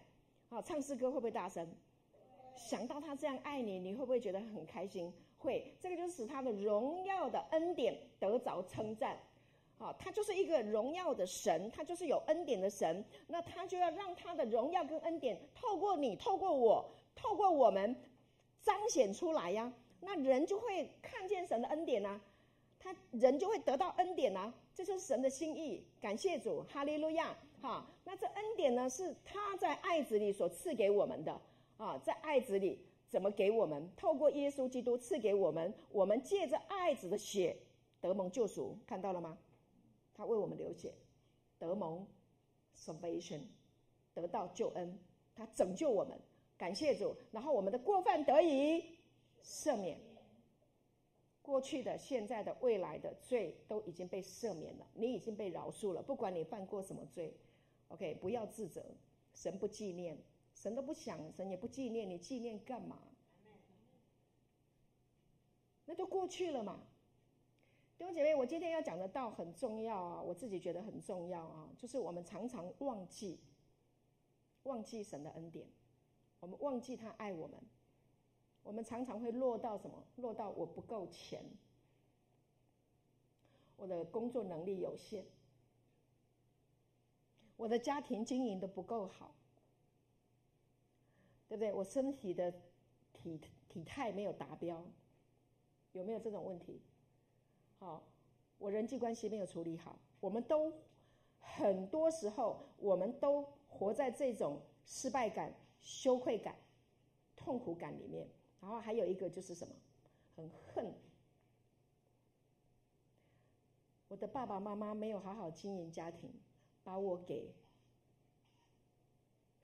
[0.49, 1.67] 啊，唱诗歌会不会大声？
[2.55, 5.11] 想到他这样爱你，你会不会觉得很开心？
[5.39, 9.17] 会，这个就是使他的荣耀的恩典得着称赞。
[9.81, 16.89] 啊，他就是一个荣耀的神，他就是有恩典的神，那他就要让他的荣耀跟恩典透过你，透过我。
[17.13, 17.95] 透过我们
[18.61, 22.19] 彰显出来呀，那人就会看见神的恩典呐，
[22.79, 25.85] 他人就会得到恩典呐，这就是神的心意。
[25.99, 27.35] 感谢主，哈利路亚！
[27.61, 31.39] 哈，那这恩典呢，是他在爱子里所赐给我们的
[31.77, 33.91] 啊，在爱子里怎么给我们？
[33.97, 37.57] 透过耶稣基督赐给我们，我们借着爱子的血
[37.99, 39.37] 得蒙救赎，看到了吗？
[40.21, 40.93] 他为我们流血，
[41.57, 42.05] 得蒙
[42.77, 43.41] salvation，
[44.13, 44.95] 得到救恩，
[45.33, 46.15] 他拯救我们。
[46.59, 48.99] 感谢主，然后我们的过犯得以
[49.43, 49.99] 赦免，
[51.41, 56.03] 过去的、现在的、未来的罪都已经被赦免了，你已经被饶恕了。
[56.03, 57.35] 不管你犯过什么罪
[57.87, 58.85] ，OK，不要自责，
[59.33, 60.15] 神不纪念，
[60.53, 62.99] 神都不想，神也不纪念，你纪念干嘛？
[65.85, 66.79] 那都过去了嘛。
[68.01, 73.39] 弟兄姐妹，我今天要讲的道很重要啊，我自己觉得很重要啊，就是我们常常忘记，
[74.63, 75.67] 忘记神的恩典。
[76.39, 77.61] 我们忘记他爱我们，
[78.63, 80.03] 我们常常会落到什么？
[80.15, 81.45] 落到我不够钱，
[83.77, 85.23] 我的工作能力有限，
[87.55, 89.35] 我的家庭经营的不够好，
[91.47, 91.71] 对不对？
[91.71, 92.51] 我身体的
[93.13, 94.83] 体体态没有达标，
[95.91, 96.81] 有没有这种问题？
[97.81, 98.03] 好，
[98.59, 100.71] 我人际关系没有处理好，我们都
[101.39, 105.51] 很多时候，我们都活在这种失败感。
[105.81, 106.55] 羞愧感、
[107.35, 109.73] 痛苦感里面，然后还有一个就是什么？
[110.35, 110.93] 很恨
[114.07, 116.31] 我的爸爸妈妈没有好好经营家庭，
[116.83, 117.51] 把我给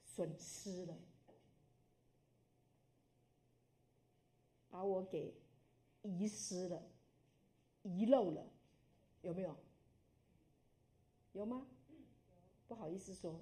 [0.02, 0.98] 损失了，
[4.72, 5.36] 把我给
[6.02, 6.82] 遗失了、
[7.88, 8.46] 遗漏了，
[9.22, 9.56] 有没有？
[11.34, 11.66] 有吗？
[12.68, 13.40] 不好意思说。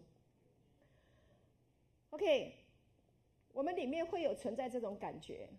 [2.11, 2.55] OK。
[3.53, 5.49] 我们里面会有存在这种感觉，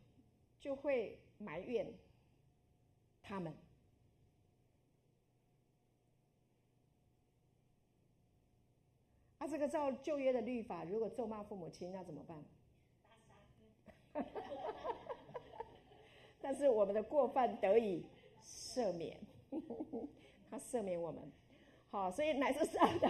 [0.60, 1.90] 就会埋怨
[3.22, 3.56] 他们。
[9.38, 12.44] 啊，这个照旧约的律法，如果咒骂父母亲，那怎么办？
[16.42, 18.04] 但是我们的过犯得以
[18.46, 19.18] 赦免，
[20.50, 21.20] 他赦免我们。
[21.90, 23.06] 好，所以乃是上帝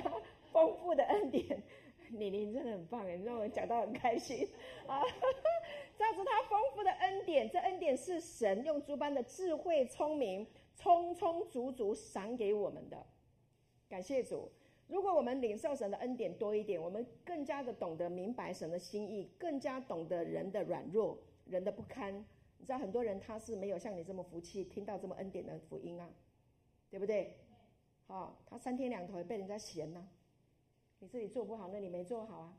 [0.52, 1.62] 丰富的恩典。
[2.08, 4.48] 你你真的很棒你，让我讲到很开心
[4.86, 5.02] 啊！
[5.98, 10.46] 照着他丰富的恩典，这恩典是神用诸般的智慧、聪明，
[10.76, 13.04] 充充足足赏给我们的。
[13.88, 14.50] 感谢主！
[14.86, 22.24] 如果我们领受神的恩典多一点，我们更加的懂得明白神的心意，更加懂得人的软弱、人的不堪。
[22.58, 26.08] 你知道很多人他是没有像你这么福气，听到这么恩典的福音啊，
[26.90, 27.36] 对不对？
[28.06, 30.08] 好，他三天两头被人家嫌呢、啊。
[30.98, 32.58] 你自己做不好，那你没做好啊，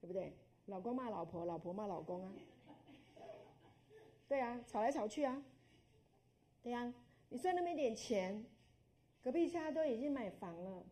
[0.00, 0.36] 对不对？
[0.66, 2.32] 老公骂老婆，老婆骂老公啊，
[4.28, 5.42] 对啊，吵来吵去啊，
[6.62, 6.94] 对呀、啊。
[7.28, 8.44] 你赚那么一点钱，
[9.22, 10.84] 隔壁家都已经买房了，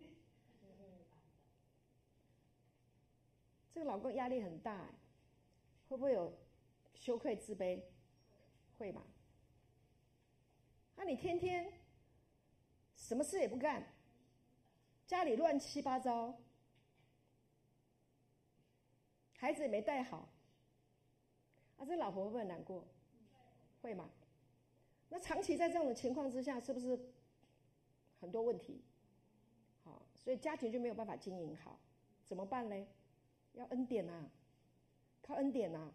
[3.73, 4.89] 这个老公压力很大，
[5.89, 6.33] 会不会有
[6.99, 7.83] 羞愧自卑？
[8.77, 9.03] 会吧？
[10.95, 11.73] 那你天天
[12.97, 13.87] 什么事也不干？
[15.07, 16.39] 家里乱七八糟，
[19.37, 20.29] 孩子也没带好，
[21.79, 22.87] 啊，这老婆会不会难过？
[23.81, 24.11] 会吗？
[25.09, 27.13] 那长期在这样的情况之下，是不是
[28.21, 28.85] 很多问题？
[29.83, 31.81] 好，所以家庭就没有办法经营好，
[32.27, 32.87] 怎么办呢？
[33.55, 34.31] 要恩典呐，
[35.23, 35.93] 靠恩典呐，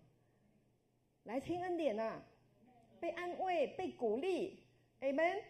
[1.24, 2.22] 来听恩典呐，
[3.00, 4.60] 被安慰、被鼓励
[5.00, 5.42] ，Amen。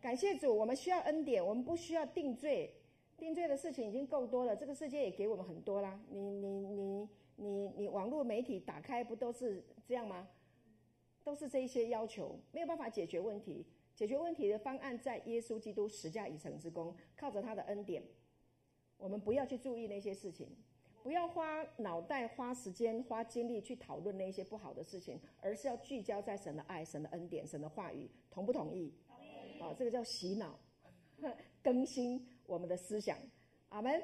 [0.00, 2.72] 感谢主，我们需要恩典，我们不需要定罪。
[3.18, 6.00] 定罪的事情已经够多了，这个世界也给我们很多啦。
[6.10, 10.28] 你你你你你网络媒体打开不都是这样吗？
[11.24, 13.66] 都是这一些要求，没有办法解决问题。
[13.96, 18.04] 解决问题的方案在耶稣基督十架已成之功，靠着他的恩典，
[18.98, 20.54] 我们不要去注意那些事情，
[21.06, 28.10] 不要花脑袋、花时间、花精力去讨论那些不好的事情，而是要聚焦在神的爱、神的恩典、神的话语。
[28.28, 28.92] 同不同意？
[29.06, 29.60] 同意。
[29.60, 30.58] 啊，这个叫洗脑，
[31.62, 33.16] 更新我们的思想。
[33.68, 34.02] 阿门。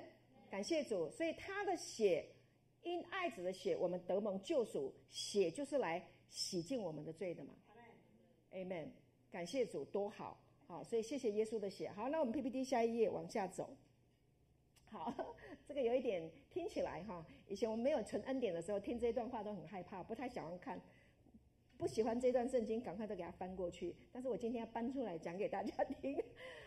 [0.48, 1.10] 感谢主。
[1.10, 2.24] 所以他的血，
[2.84, 4.94] 因爱子的血，我们得蒙救赎。
[5.10, 7.52] 血就是来洗净我们的罪的嘛。
[8.52, 8.90] Amen。
[9.32, 11.90] 感谢主，多好，好，所以谢谢耶稣的血。
[11.90, 13.76] 好，那我们 PPT 下一页往下走。
[14.84, 15.34] 好，
[15.72, 20.78] 这个有一点听起来哈，以前我们没有存恩典的时候，听这段话都很害怕，不太想要看，
[21.78, 23.96] 不喜欢这段圣经，赶快都给它翻过去。
[24.12, 26.22] 但是我今天要搬出来讲给大家听。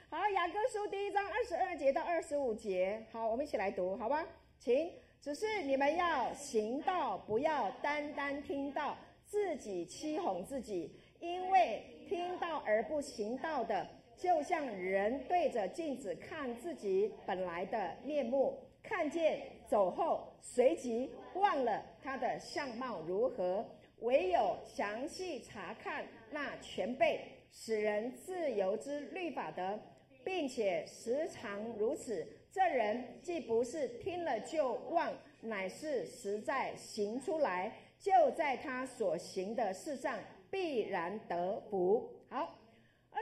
[0.10, 4.28] 好，雅各书第一章二十二节到二十五节，好，我们一起来读，好吧？
[4.58, 4.92] 请，
[5.22, 11.84] 只是你们要行道，不要单单听到，自己欺哄自己，因为。
[12.08, 23.66] 听到而不行道的，就像人对着镜子看自己本来的面目，看见走后，随即忘了他的相貌如何。
[24.00, 27.22] 唯有详细查看那全备
[27.52, 29.80] 使人自由之律法的，
[30.24, 40.20] 并且时常如此，这人既不是听了就忘，乃是实在行出来，就在他所行的事上。
[40.52, 42.10] 必然得福。
[42.30, 42.56] 好，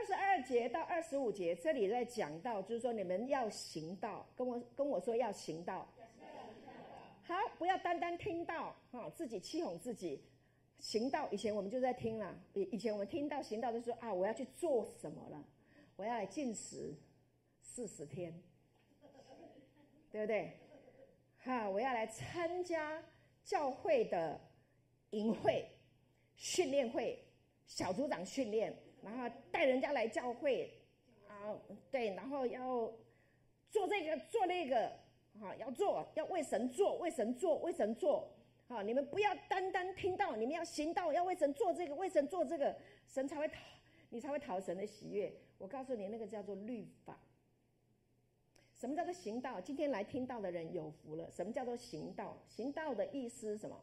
[0.04, 5.88] 二十二节到二十五节，这里在讲到，就是说你们要行道，跟我跟我说要行道。
[7.22, 10.22] 好，不要单单听到，哈，自己欺哄自己。
[10.78, 15.42] 行道，以前我们就在听了，以以前我们听到行道，就说啊，我要去做什么了？
[15.96, 16.94] 我要来禁食
[17.62, 18.38] 四十天，
[20.12, 20.52] 对不对？
[21.38, 23.02] 哈，我要来参加
[23.42, 24.38] 教会的
[25.12, 25.66] 营会、
[26.36, 27.18] 训练会。
[27.66, 30.72] 小组长训练，然后带人家来教会，
[31.28, 31.54] 啊，
[31.90, 32.90] 对，然后要
[33.70, 34.90] 做这个做那个，
[35.38, 38.32] 哈，要做，要为神做，为神做，为神做，
[38.66, 42.74] 好，你们不要单单听到，你们要行道，要为神做这个，为神做这个，
[43.06, 43.60] 神才会讨，
[44.08, 45.32] 你才会讨神的喜悦。
[45.58, 47.18] 我告诉你，那个叫做律法。
[48.74, 49.60] 什么叫做行道？
[49.60, 51.30] 今天来听到的人有福了。
[51.30, 52.36] 什么叫做行道？
[52.48, 53.80] 行道的意思是什么？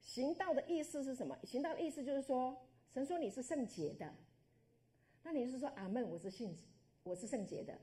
[0.00, 1.36] 行道的意思是什么？
[1.44, 2.56] 行道的意思就是说，
[2.96, 4.10] 神说你是圣洁的，
[5.22, 6.56] 那你是说阿门，我是信，
[7.02, 7.78] 我是圣洁的，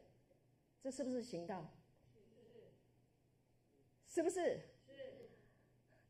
[0.81, 1.63] 这是不是行道？
[4.07, 4.59] 是不是？
[4.87, 5.29] 是。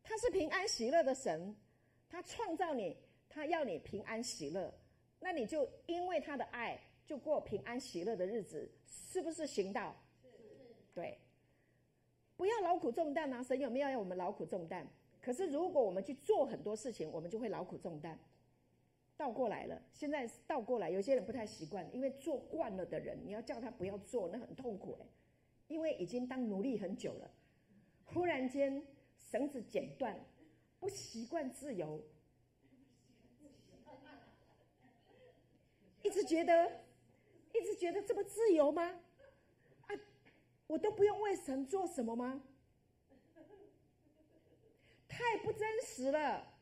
[0.04, 1.54] 他是平安喜乐的神，
[2.10, 2.96] 他创造你，
[3.28, 4.74] 他要你平安喜乐，
[5.20, 9.94] 那你就因为他的爱，就过平安喜乐的日子，是不是行道？
[10.22, 10.30] 是。
[10.94, 11.20] 对。
[12.38, 13.44] 不要劳苦重担啊！
[13.44, 14.88] 神有没有要我们劳苦重担？
[15.22, 18.18] 可是，如果我们去做很多事情，我们就会劳苦重担。
[19.16, 25.08] 倒过来了，现在倒过来，有些人不太习惯，因为做惯了的人，你要叫他不要做，那很痛苦哎，
[25.68, 27.32] 因为已经当奴隶很久了，
[28.06, 28.86] 忽然间
[29.18, 30.20] 绳子剪断，
[30.80, 32.04] 不习惯自由，
[36.02, 36.84] 一直觉得，
[37.54, 38.84] 一直觉得这么自由吗？
[39.88, 39.96] 啊，
[40.68, 42.44] 我都不用为神做什么吗？
[45.08, 46.53] 太不真实了，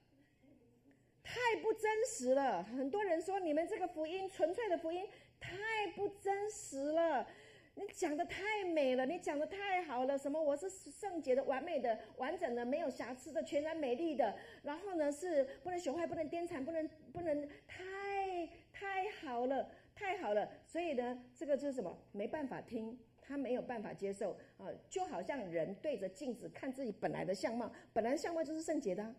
[1.31, 2.61] 太不真实了。
[2.61, 5.07] 很多人说你们这个福音纯粹的福音
[5.39, 5.55] 太
[5.95, 7.25] 不真实了。
[7.73, 10.17] 你讲的太美了，你讲的太好了。
[10.17, 14.35] 什么我是圣洁的、完美的、完整的、没有瑕疵的、全然美丽的。
[14.61, 20.51] 然后呢，是不能朽坏、不能颠残、不能不能太太好了，太好了。
[20.65, 21.97] 所以呢，这个就是什么？
[22.11, 22.99] 没办法听。
[23.21, 29.15] 他没有办法接受啊，就好像人对着镜子看自己本来的相貌，本来相貌就是圣洁的，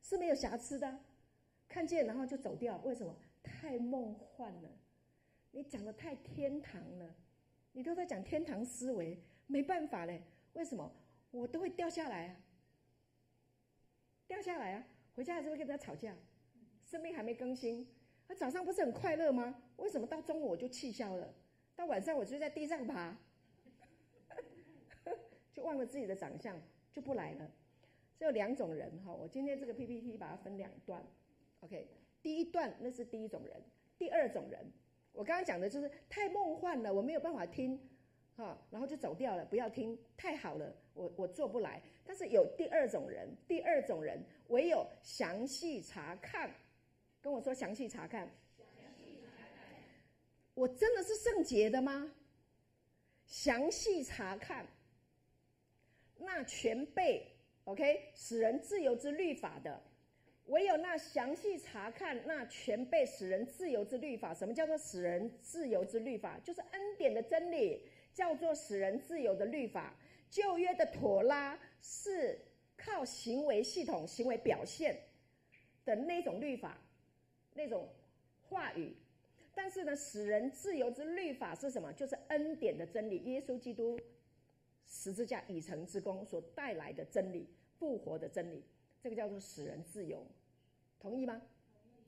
[0.00, 1.00] 是没有瑕疵的，
[1.68, 2.78] 看见然后就走掉。
[2.78, 3.14] 为什么？
[3.42, 4.68] 太梦幻了，
[5.52, 7.14] 你讲的太天堂了，
[7.72, 10.22] 你都在讲天堂思维，没办法嘞。
[10.52, 10.92] 为什么？
[11.30, 12.36] 我都会掉下来啊，
[14.26, 16.14] 掉下来啊，回家还是会跟他吵架，
[16.84, 17.88] 生命还没更新，
[18.26, 19.62] 他早上不是很快乐吗？
[19.76, 21.34] 为什么到中午我就气消了？
[21.76, 23.16] 到晚上我就在地上爬，
[25.54, 26.60] 就忘了自己的长相，
[26.92, 27.50] 就不来了。
[28.18, 31.02] 只有两种人哈，我今天这个 PPT 把它分两段
[31.60, 31.88] ，OK。
[32.20, 33.62] 第一段那是第一种人，
[33.96, 34.64] 第二种人，
[35.12, 37.78] 我刚刚讲的就是太梦幻了，我没有办法听，
[38.36, 41.80] 哈，然后就走掉了，不要听，太好了，我我做不来。
[42.04, 46.52] 但是有第二种人，第二种人唯有详细查看，
[47.20, 48.28] 跟我说详细查看。
[50.54, 52.12] 我真的是圣洁的吗？
[53.26, 54.66] 详细查看，
[56.16, 57.24] 那全被
[57.62, 59.80] OK 使人自由之律法的，
[60.48, 64.34] 唯有那详细查看那全备使人自由之律法。
[64.34, 66.38] 什么叫做使人自由之律法？
[66.42, 67.82] 就是恩典的真理，
[68.12, 69.94] 叫做使人自由的律法。
[70.30, 72.38] 旧约的妥拉是
[72.76, 74.98] 靠行为系统、行为表现
[75.84, 76.78] 的那种律法，
[77.54, 77.88] 那种
[78.48, 78.94] 话语。
[79.54, 81.92] 但是呢，使人自由之律法是什么？
[81.92, 83.98] 就是恩典的真理，耶稣基督
[84.86, 88.64] 十字架已成之功所带来的真理，复活的真理，
[89.02, 90.24] 这个叫做使人自由，
[90.98, 91.40] 同意吗？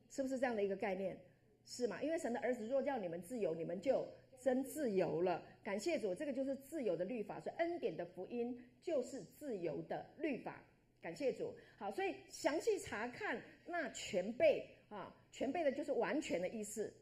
[0.08, 1.16] 是不是这样的一个概念？
[1.64, 2.02] 是吗？
[2.02, 4.06] 因为神的儿子若叫你们自由，你们就
[4.40, 5.42] 真自由了。
[5.62, 10.62] 感谢主，这个就是自由的律法，所以恩典的福音就是自由的律法。
[11.00, 11.54] 感谢主。
[11.78, 16.92] 好，所以详细查看那全备啊，全备的就是完全的意思。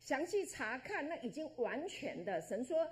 [0.00, 2.88] 详细查看那已经完全的，神说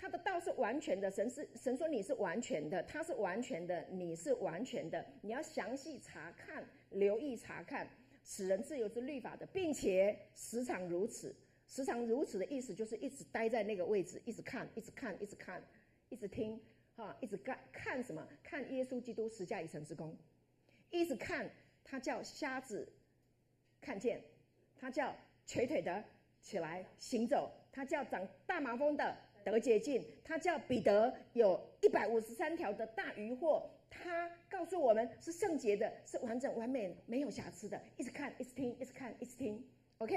[0.00, 5.04] 他的道是完全的，神是神说你是完全的，他是完全的，你是完全的。
[5.22, 7.84] 你要详细查看，留意查看，
[8.22, 11.34] 使人自由之律法的，并且时常如此。
[11.66, 15.60] 时常如此的意思就是一直待在那个位置，一直看，一直看，一直看，
[16.08, 16.58] 一直听，
[16.94, 18.24] 哈，一直看看什么？
[18.44, 20.16] 看耶稣基督十架以成之功，
[20.90, 21.50] 一直看
[21.82, 22.88] 他叫瞎子
[23.80, 24.22] 看见，
[24.78, 25.12] 他叫
[25.44, 26.04] 瘸腿的。
[26.40, 29.14] 起来行走，他叫长大麻风的
[29.50, 37.80] 得洁净，他叫彼得有一百五十三条的大鱼货，他告诉我们是圣洁的，是完整完美没有瑕疵的。
[37.96, 39.64] 一直看，一直听，一直看，一直听。
[39.98, 40.16] OK，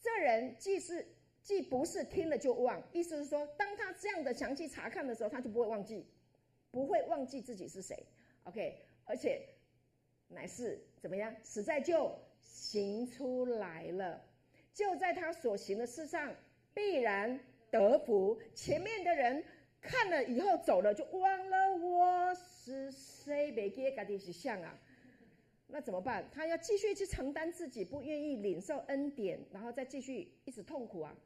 [0.00, 1.06] 这人既是
[1.42, 6.06] 既不是听了就忘，意思是说，当他这样的详细查看的时候，他就不会忘记，
[6.70, 8.06] 不会忘记自己是谁。
[8.44, 9.40] OK，而且
[10.28, 14.22] 乃是怎么样，实在就行出来了。
[14.74, 16.34] 就在他所行的事上
[16.74, 17.38] 必然
[17.80, 18.38] 得福。
[18.54, 19.42] 前面的人
[19.80, 24.78] 看了以后走了，就忘了我是谁，没给自己是像啊，
[25.66, 26.24] 那怎么办？
[26.32, 31.16] 他要继续去承担自己不愿意领受恩典，然后再继续一直痛苦啊！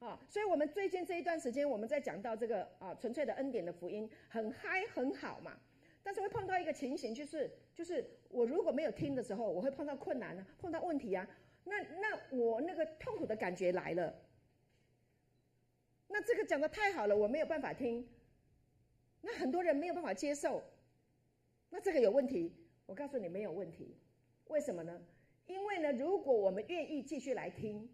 [0.00, 5.56] 啊，所以我们最近这一段时间，我们在讲到这个啊纯粹的恩典的福音，很嗨很好嘛。
[6.02, 11.28] 但是会碰到一个情形，就是就是我如果没有听的时候，我会碰到困难啊，碰到问题啊。
[11.64, 14.14] 那那我那个痛苦的感觉来了，
[16.12, 18.04] 那这个讲的太好了，我没有办法听，
[19.20, 20.60] 那很多人没有办法接受，
[21.70, 22.52] 那这个有问题。
[22.86, 23.96] 我告诉你没有问题，
[24.48, 25.00] 为什么呢？
[25.46, 27.88] 因为呢，如果我们愿意继续来听，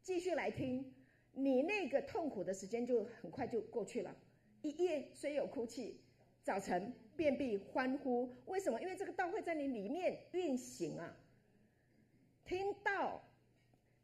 [0.00, 0.94] 继续来听，
[1.32, 4.16] 你那个痛苦的时间就很快就过去了。
[4.62, 6.00] 一夜虽有哭泣，
[6.44, 8.32] 早晨便必欢呼。
[8.46, 8.80] 为什么？
[8.80, 11.16] 因为这个道会在你里面运行啊。
[12.44, 13.20] 听到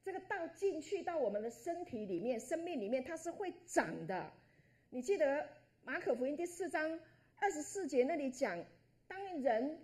[0.04, 4.32] 这个道进去到我们的身体里面、生命里面，它是会长的。
[4.90, 5.48] 你记得
[5.84, 6.98] 马可福音第四章
[7.36, 8.64] 二十四节那里讲，
[9.06, 9.78] 当人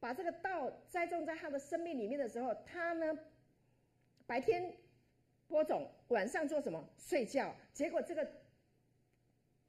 [0.00, 3.16] 把这个道栽种在他的生命里面的时候，他呢
[4.26, 4.74] 白天
[5.46, 6.88] 播种，晚上做什么？
[6.98, 7.54] 睡觉。
[7.72, 8.28] 结果这个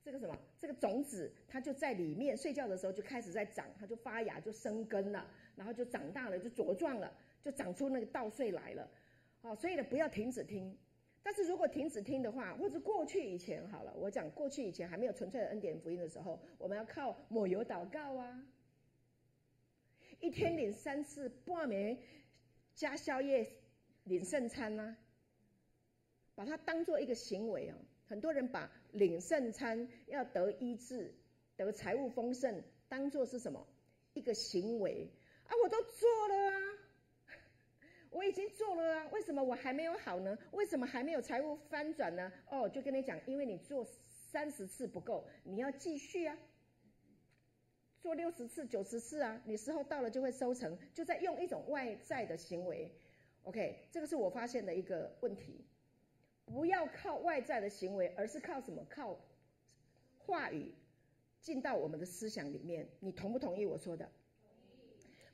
[0.03, 0.35] 这个什么？
[0.59, 7.13] 这个种子它就在里面，睡觉的时候就开始在长，它就发芽，就生根了，然后就长大了，就茁壮了。
[7.43, 8.87] 就长出那个稻穗来了，
[9.41, 10.77] 好，所以呢，不要停止听。
[11.23, 18.43] 但是如果停止听的话，或者过去以前好了，我讲过去以前还没有纯粹的恩典福音的时候，我们要靠抹油祷告啊，
[20.19, 21.97] 一天领三次半暝
[22.73, 23.51] 加宵夜
[24.03, 24.97] 领圣餐、啊，
[26.33, 27.77] 把它当做一个行为啊。
[28.07, 31.13] 很多人把领圣餐要得医治、
[31.55, 33.67] 得财务丰盛当做是什么
[34.13, 35.09] 一个行为
[35.45, 35.51] 啊？
[35.63, 36.70] 我都做了啊。
[38.11, 40.37] 我已经做了啊，为什么我还没有好呢？
[40.51, 42.31] 为什么还没有财务翻转呢？
[42.49, 43.85] 哦，就跟你讲，因为你做
[44.31, 46.37] 三十次不够，你要继续啊，
[47.99, 52.93] 做六十次、九十次啊，你时候到了就会收成，就在用一种外在的行为。
[53.43, 55.65] OK，这个是我发现的一个问题，
[56.45, 58.85] 不要靠外在的行为，而是靠什么？
[58.89, 59.17] 靠
[60.17, 60.73] 话语
[61.39, 62.89] 进到我们的思想里面。
[62.99, 64.11] 你同不同意我说的？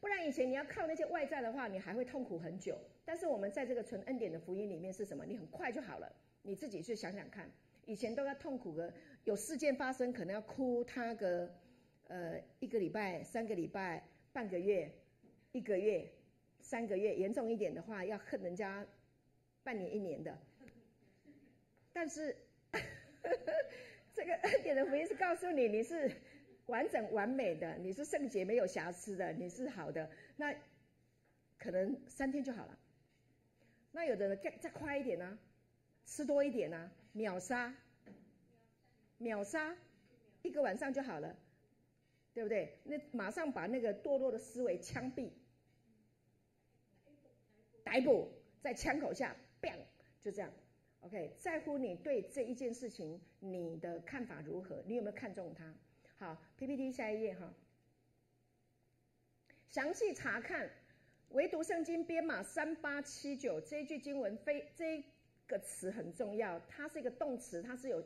[0.07, 2.79] 不然以前你要靠那些外在的话，你还会痛苦很久。
[3.03, 5.25] 但是我们在这个纯恩典的福音里面是什么？
[5.25, 6.09] 你很快就好了。
[6.43, 7.51] 你自己去想想看，
[7.85, 8.93] 以前都要痛苦的，
[9.25, 11.53] 有事件发生可能要哭他个
[12.07, 14.89] 呃一个礼拜、三个礼拜、半个月、
[15.51, 16.09] 一个月、
[16.61, 18.87] 三个月，严重一点的话要恨人家
[19.61, 20.37] 半年一年的。
[21.91, 22.33] 但是
[24.13, 26.09] 这个恩典的福音是告诉你，你是。
[26.67, 30.55] 完整完美的，你是圣洁没有瑕疵的，你是好的，那
[31.57, 32.77] 可能三天就好了。
[33.91, 35.37] 那有的人再再快一点呢、
[36.05, 37.75] 吃多一点呢、秒杀，
[39.17, 39.75] 秒杀，
[40.43, 41.35] 一个晚上就好了。
[42.33, 42.77] 对不对？
[42.83, 45.31] 那马上把那个堕落的思维枪毙、
[47.83, 48.29] 逮捕，
[48.61, 49.79] 在枪口下，bang，
[50.21, 50.53] 就这样。
[50.99, 54.83] OK，在乎你对这一件事情你的看法如何？
[54.85, 55.73] 你有没有看中它？
[56.19, 57.53] 好，PPT 下一页哈。
[59.69, 60.67] 详细查看，
[61.29, 65.03] 唯独圣经编码三八七九这一句经文非这
[65.45, 68.03] 个词很重要，它是一个动词，它是有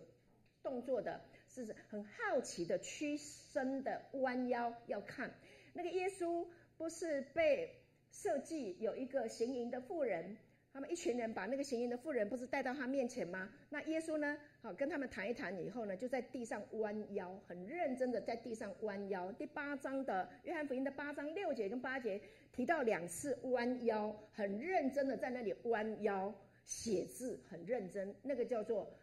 [0.61, 5.33] 动作的，是很好奇的、屈身的、弯腰要看。
[5.71, 6.45] 那个耶稣
[6.77, 7.81] 不是被
[8.11, 10.35] 设计有一个行淫的妇人。
[10.73, 13.49] 他们一群人把那个行淫的妇人不是带到他面前吗？
[13.69, 14.37] 那耶稣呢？
[14.63, 19.31] 好，跟他们谈一谈以后呢，就在地上弯腰，很认真的在地上弯腰。
[19.31, 26.31] 第八章的约翰福音的八章六节跟八节提到两次弯腰，很认真的在那里弯腰
[26.63, 28.15] 写字，很认真。
[28.21, 28.95] 那个叫做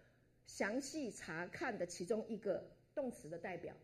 [0.46, 3.74] 详细查看的其中一个动词的代表，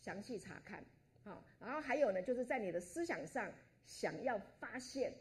[0.00, 0.84] 详细查看。
[1.22, 3.48] 好，然后还有呢，就是在你的思想上
[3.84, 5.14] 想要发现，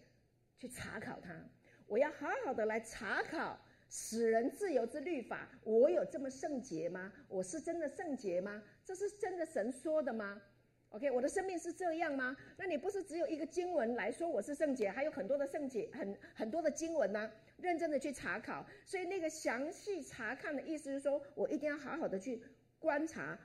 [0.58, 1.40] 去查考它。
[1.86, 3.58] 我要好好的来查考
[3.90, 5.50] 使人自由之律法。
[5.64, 7.12] 我有这么圣洁吗？
[7.28, 8.64] 我是真的圣洁吗？
[8.86, 10.42] 这是真的神说的吗
[10.90, 12.36] ？OK，我的生命是这样吗？
[12.58, 22.42] 那你不是只有一个经文来说我是圣洁，还有很多的圣洁，很很多的经文呢、认真的去查考，所以那个详细查看的意思是说，我一定要好好的去
[22.80, 23.38] 观察，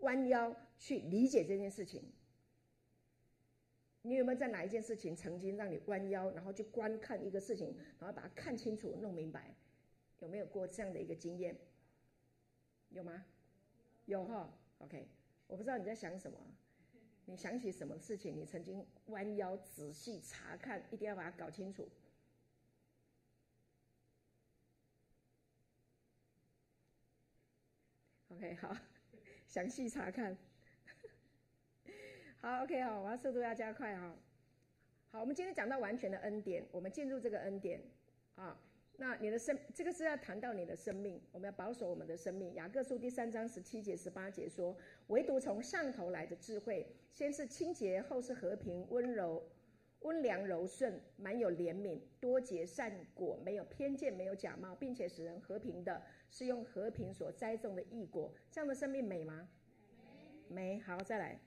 [0.00, 2.02] 弯腰去理解这件事情。
[4.02, 9.54] 你有没有在哪一件事情曾经让你弯腰，然后去观看一个事情，然后把它看清楚、弄明白？
[10.20, 11.56] 有没有过这样的一个经验？
[12.90, 13.24] 有吗？
[14.06, 14.48] 有哈。
[14.78, 15.06] OK，
[15.46, 16.38] 我不知道你在想什么。
[17.26, 18.36] 你想起什么事情？
[18.36, 21.88] 你曾经弯腰仔细查看，一定要把它搞清楚。
[28.30, 28.76] OK，好，
[29.46, 30.36] 详细查看。
[32.40, 34.16] 好，OK，好，我要速度要加快哈。
[35.10, 37.80] 好，我们今天讲到完全的恩典，我们进入这个恩典
[38.34, 38.58] 啊。
[39.00, 42.52] 那你的生，这个是要谈到你的生命，我们要保守我们的生命。
[42.52, 44.76] 雅各书第三章十七节、十八节说
[45.08, 49.42] ：“唯独从上头来的智慧，先是清洁，后是和平、温柔、
[50.00, 58.30] 温良、柔顺，满有怜悯，多结善果，没有偏见，没有假冒，并且使人和平的，是用和平所栽种的义果。
[58.50, 59.48] 这样的生命美吗？
[60.46, 60.78] 美。
[60.78, 61.40] 好，再来。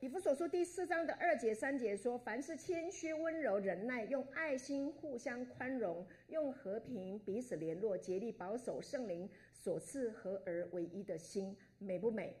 [0.00, 12.36] 以弗所书第四章的二节三节说：“凡是谦虚、温柔、忍耐，用爱心互相宽容，用和平彼此联络，竭力保守圣灵所赐合而为一的心，美不美？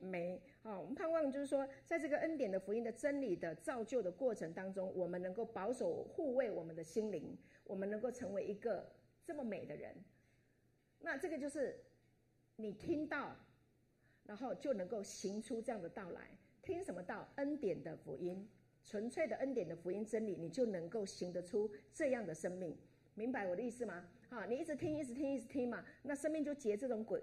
[0.00, 0.40] 美。
[0.62, 8.90] 好，我们盼望就是说，在这个恩典的福音的真理的造就的过程当中，我们能够保守护卫我们的心灵，我们能够成为一个
[9.22, 9.94] 这么美的人。
[11.00, 11.84] 那这个就是
[12.56, 13.36] 你听到，
[14.24, 16.30] 然后就能够行出这样的道来。”
[16.68, 17.26] 听什么道？
[17.36, 18.46] 恩典的福音，
[18.84, 22.76] 纯粹的恩典的福音真理，你就能够行得出这样的生命。
[23.14, 24.06] 明白我的意思吗？
[24.28, 27.18] 好，你一直听，一直听，一直听嘛，那生命就结这种果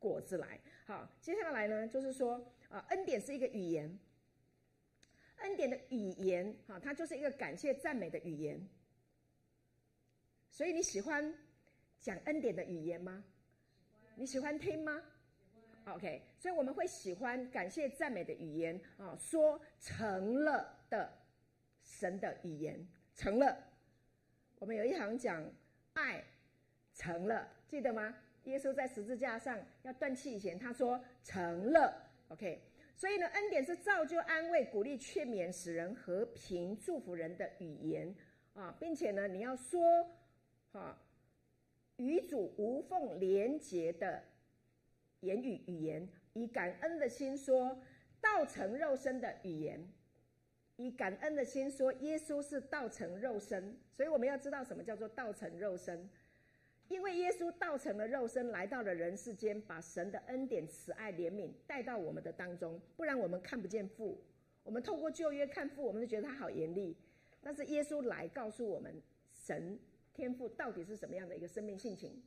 [0.00, 0.60] 果子来。
[0.84, 3.96] 好，接下来呢，就是说啊，恩典是一个语言，
[5.36, 8.60] 恩典的语言，哈，它就是一个感谢赞美的语言。
[10.50, 11.32] 所以你喜欢
[12.00, 13.22] 讲恩典的语言吗？
[14.16, 15.00] 你喜欢听吗
[15.86, 21.12] ？OK，所以我们会喜欢感谢赞美的语言啊，说成了的
[21.82, 23.56] 神的语言成了。
[24.58, 25.44] 我们有一行讲
[25.94, 26.22] 爱
[26.94, 28.14] 成了，记得吗？
[28.44, 32.10] 耶稣在十字架上要断气以前，他说成了。
[32.28, 32.62] OK，
[32.94, 38.14] 所以呢，恩典是造就、安慰、鼓励、劝勉、使人和平、祝福人的语言
[38.54, 40.10] 啊，并且呢，你要说
[40.72, 41.02] 啊，
[41.96, 44.22] 与主无缝连结的。
[45.20, 47.80] 言语语言，以感恩的心说
[48.20, 49.86] 道成肉身的语言，
[50.76, 56.08] 以感恩的心说耶稣是道成肉身，所以我们要知道什么叫做道成肉身，
[56.88, 64.22] 因为耶稣道成了肉身来到了人世间，把神的恩典、慈爱、怜悯带到我们的当中，不然我们看不见父，
[64.62, 66.96] 我们透过旧约看父，我们就觉得他好严厉，
[67.42, 69.02] 但是耶稣来告诉我们，
[69.32, 69.78] 神
[70.12, 72.22] 天父到底是什么样的一个生命性情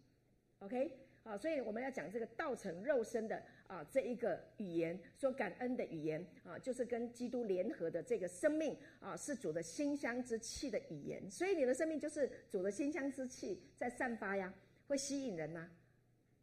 [0.59, 0.91] ，OK？
[1.23, 11.31] 啊，所以我们要讲这个道成肉身的啊，这一个语言，说感恩的语言啊，就是跟基督联合的这个生命啊，是主的馨香之气的语言。
[11.31, 14.53] 所以你的生命就是主的馨香之气在散发呀，
[14.87, 15.69] 会吸引人呐、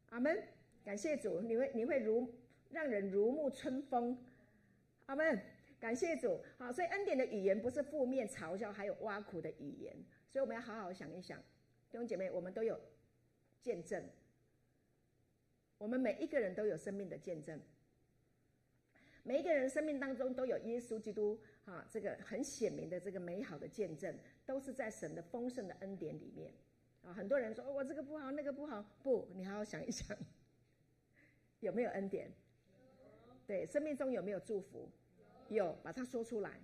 [0.08, 0.42] 阿门，
[0.82, 2.32] 感谢主，你会你会如
[2.70, 4.16] 让人如沐春风。
[5.04, 5.38] 阿门，
[5.78, 6.40] 感谢主。
[6.56, 9.94] 好，所以恩典的语言不是负面嘲笑，还有挖苦的语言。
[10.30, 11.38] 所以我们要好好想一想，
[11.90, 12.80] 弟兄姐妹，我们都有
[13.60, 14.02] 见证。
[15.80, 17.58] 我们每一个人都有生命的见证，
[19.22, 24.14] 每一个人生命当中都有耶稣基督啊，这个很显明的这个美好的见证，
[24.44, 26.52] 都是在神的丰盛的恩典里面
[27.02, 27.14] 啊。
[27.14, 30.14] 很多人说我这个不好，那个不好，不，你好好想一想，
[31.60, 32.30] 有没有恩典？
[33.46, 34.86] 对，生命中有没有祝福？
[35.48, 36.60] 有，把它说出来，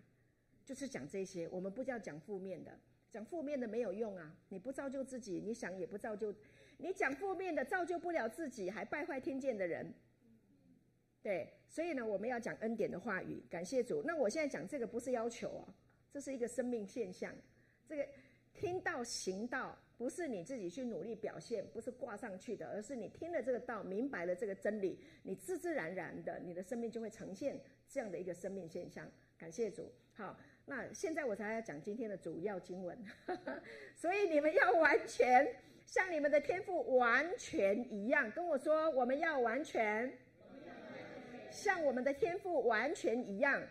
[0.63, 1.49] 就是讲这些。
[1.49, 2.79] 我们不叫讲负面的，
[3.11, 4.37] 讲负面的没有用啊！
[4.51, 6.35] 你不造就自己，你想也不造就。
[6.79, 9.93] 你讲负面的，造就不了自己，还败坏听见的人。
[11.23, 14.03] 对，所以呢，我们要讲恩典的话语，感谢主。
[14.05, 15.75] 那我现在讲这个不是要求啊，
[16.13, 17.35] 这是一个生命现象。
[17.89, 18.07] 这个
[18.55, 27.59] 听到行道，不是你自己去努力表现，不是挂上去的，而是你听了这个道，明白了这个真理，你自自然然的，你的生命就会呈现
[27.89, 29.11] 这样的一个生命现象。
[29.37, 29.91] 感谢主。
[30.13, 32.97] 好，那现在我才要讲今天的主要经文，
[33.97, 35.45] 所以你们要完全。
[35.87, 40.13] 像你们的天赋完全一样，跟我说，我们要完全，
[41.51, 43.63] 像我们的天赋完全一样。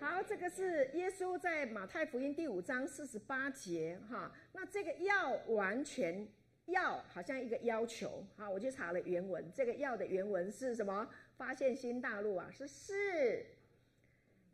[0.00, 4.30] 好，这个是耶稣在马太福音第五章四十八节哈。
[4.52, 6.26] 那这个要完全，
[6.66, 8.26] 要好像一个要求。
[8.36, 11.08] 好，我去查了原文，这个要的原文是什么？
[11.36, 13.46] 发现新大陆啊，是是。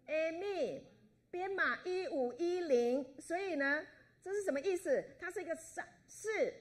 [0.07, 0.87] 艾米
[1.31, 3.83] 编码一五一零，所以呢。
[4.23, 5.05] 这是什么意思？
[5.19, 6.55] 它是一个是是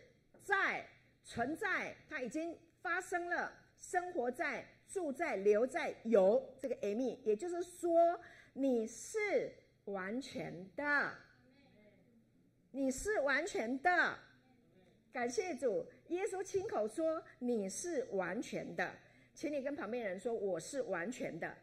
[0.43, 0.83] 在
[1.23, 8.19] 存在，它已经发生了，生活在、住在、留在有这个 Amy，也就是说
[8.53, 9.53] 你是
[9.85, 11.13] 完全的，
[12.71, 14.17] 你是完全的。
[15.13, 18.91] 感谢主，耶稣亲口说你是完全的，
[19.35, 21.55] 请你跟旁边人说我是完全的。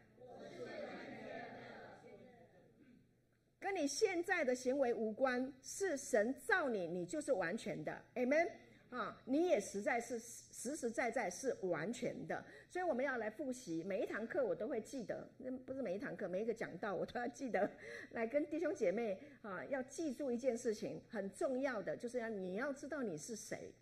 [3.60, 8.50] 跟你现在的行为无关，是神造你，你就是完全的，Amen？
[8.90, 9.20] 啊！
[9.26, 17.70] 你也实在是实实在在是完全的，所以我们要来复习每一堂课，我都会记得，那不是每一堂课，每一个讲道我都要记得，
[18.12, 23.74] 来跟弟兄姐妹啊，要记住一件事情，很重要的就是要你要知道你是谁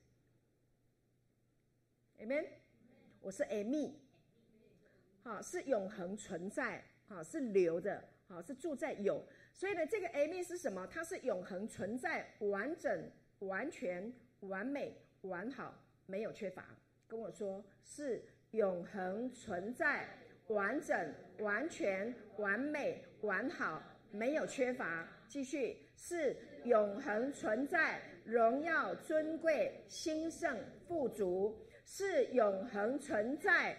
[2.19, 2.47] ，Amen，
[3.21, 3.93] 我是 Amy，
[5.23, 9.25] 好，是永恒存在，好，是留的，好，是住在有。
[9.57, 10.87] 所以呢，这个 Amen 是什么？
[10.87, 16.63] 它是永恒存在、完整、完全、完美、完好，没有缺乏。
[17.07, 20.07] 跟我说是永恒存在、
[20.49, 25.09] 完整、完全、完美、完好，没有缺乏。
[25.27, 30.55] 继续是永恒存在、荣耀尊贵、兴盛
[30.87, 33.75] 富足，是永恒存在、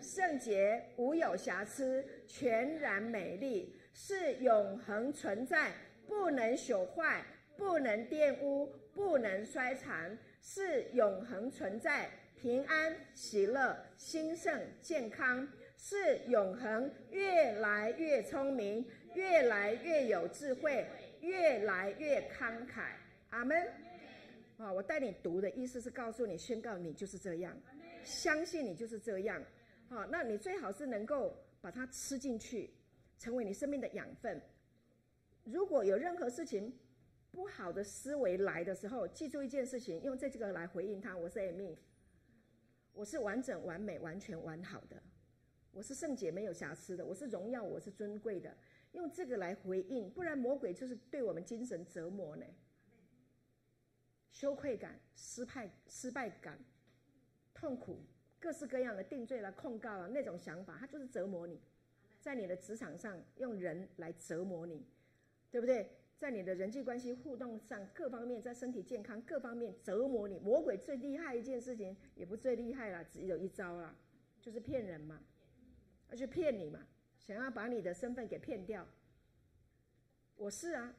[0.00, 3.75] 圣洁无有瑕疵、全然美丽。
[3.98, 5.72] 是永恒存在，
[6.06, 7.24] 不能朽坏，
[7.56, 20.86] 不能玷污，不能衰残，是永恒存在，平安、喜乐、兴盛、健康，是永恒，越来越聪明，越来越有智慧，
[21.22, 22.90] 越来越慷慨。
[23.30, 23.66] 阿门。
[24.58, 27.56] 啊，我带你读的意思是告诉你，宣告你就是这样，
[28.04, 29.42] 相信你就是这样。
[29.88, 32.70] 好，那你最好是能够把它吃进去。
[33.18, 34.40] 成为你生命的养分。
[35.44, 36.76] 如果有任何事情
[37.30, 41.16] 不好的思维来的时候，记住一件事情，用这几个来回应他。
[41.16, 41.76] 我是 Amy，
[42.92, 45.02] 我是完整、完美、完全完好的，
[45.72, 48.56] 我是圣洁、没有瑕疵的，我是荣耀、我是尊贵的。
[48.92, 52.46] 用这个来回应，不然魔鬼就是对我们精神折磨呢。
[54.30, 56.58] 羞愧感、失败、失败感、
[57.54, 58.02] 痛苦，
[58.40, 61.60] 各式各样的定罪了、控告了那种想法，他就是折磨你。
[62.26, 64.84] 在你的职场上用人来折磨你，
[65.48, 65.88] 对不对？
[66.18, 70.36] 在你的人际关系互动上各方面，在身体健康各方面折磨你。
[70.40, 73.96] 魔鬼最厉害一件事情，也不最厉害了，只有一招了，
[74.40, 75.22] 就是骗人嘛，
[76.08, 76.84] 而去骗你嘛，
[77.20, 78.84] 想要把你的身份给骗掉。
[80.34, 80.96] 我是啊，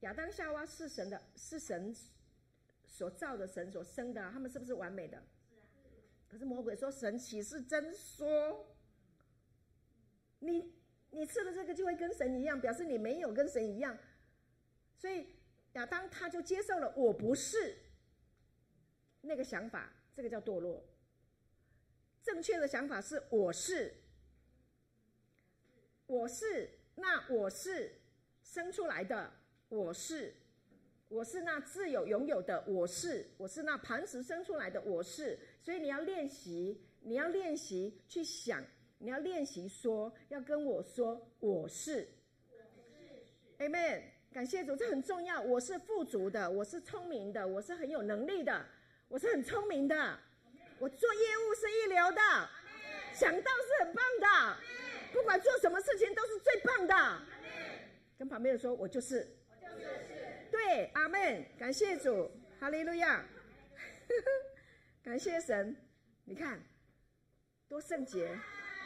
[0.00, 1.94] 亚当夏娃是神的，是神
[2.88, 5.22] 所造的，神所生的啊，他们是不是完美的？
[6.26, 8.71] 可是魔鬼说神岂是真说？
[10.42, 10.74] 你
[11.10, 13.96] 你吃了这个就会跟神一样，表示你没有跟神一样，
[14.96, 15.36] 所以
[15.74, 17.76] 亚当他就接受了我不是
[19.20, 20.84] 那个想法，这个叫堕落。
[22.22, 23.94] 正确的想法是我是，
[26.06, 28.00] 我是那我是
[28.42, 29.32] 生出来的，
[29.68, 30.34] 我是
[31.08, 35.38] 我是那自有拥有的，我是我是那磐石生出来的，我是。
[35.60, 38.64] 所以你要练习，你要练习去想。
[39.02, 42.08] 你要练习说，要跟我说我是
[43.58, 44.00] ，Amen。
[44.32, 45.40] 感谢主，这很重要。
[45.40, 48.64] 我是富足的，我是聪明的，我是很有能力的，
[49.08, 50.16] 我是很聪明的，
[50.78, 52.20] 我做业务是一流的，
[53.12, 54.56] 想到是很棒的，
[55.12, 57.22] 不管做什么事情都是最棒的。
[58.16, 59.28] 跟旁边人说，我就是。
[60.48, 62.30] 对，阿门，感谢主，
[62.60, 63.24] 哈利路亚，
[65.02, 65.76] 感谢神，
[66.24, 66.62] 你看
[67.68, 68.38] 多圣洁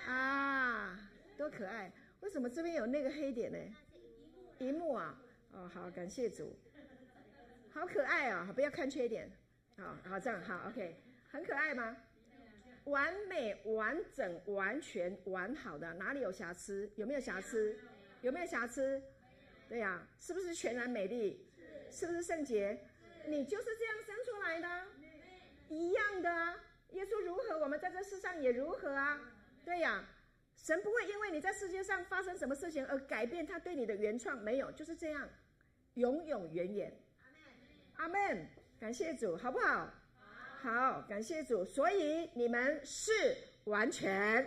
[0.07, 0.99] 啊，
[1.37, 1.93] 多可爱。
[2.21, 3.59] 为什么这边有那个黑点呢？
[4.59, 5.15] 萤幕啊，
[5.53, 6.57] 哦，好，感谢主，
[7.71, 9.31] 好可爱啊，不要看缺点，
[9.77, 10.97] 好好这样，好，OK，
[11.29, 11.97] 很可爱吗？
[12.85, 16.91] 完美、完整、完全、完好的，哪里有瑕疵？
[16.97, 17.77] 有没有瑕疵？
[18.23, 19.03] 有没有瑕疵？
[19.69, 21.45] 对呀、是不是全然美丽？
[21.91, 22.79] 是不是圣洁？
[23.27, 24.87] 你就是这样生出来的，
[25.69, 26.55] 一样的。
[26.91, 29.21] 耶稣如何，我们在这世上也如何啊？
[29.67, 30.09] 对呀、
[30.55, 35.29] 神不会因为你在世界上发生什么事情而改变他对你的原创，没有，就是这样，
[35.95, 36.97] 永永远远。
[37.97, 38.47] 阿门。
[38.79, 39.93] 感谢主，好不好？
[40.61, 41.65] 好，感谢主。
[41.65, 43.11] 所以你们是
[43.65, 44.47] 完全，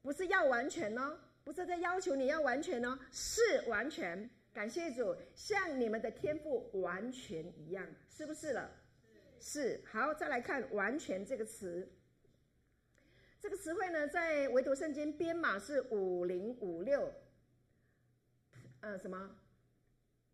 [0.00, 4.30] 不是要完全哦，不是在要求你要完全哦，是完全。
[4.54, 8.70] 感谢主，像你们的天赋完全一样，是不是了？
[9.40, 9.78] 是。
[9.84, 11.86] 好，再来看“完全”这个词。
[13.44, 17.12] 这个词汇呢，在维读圣经编码是五零五六。
[18.80, 19.36] 呃，什么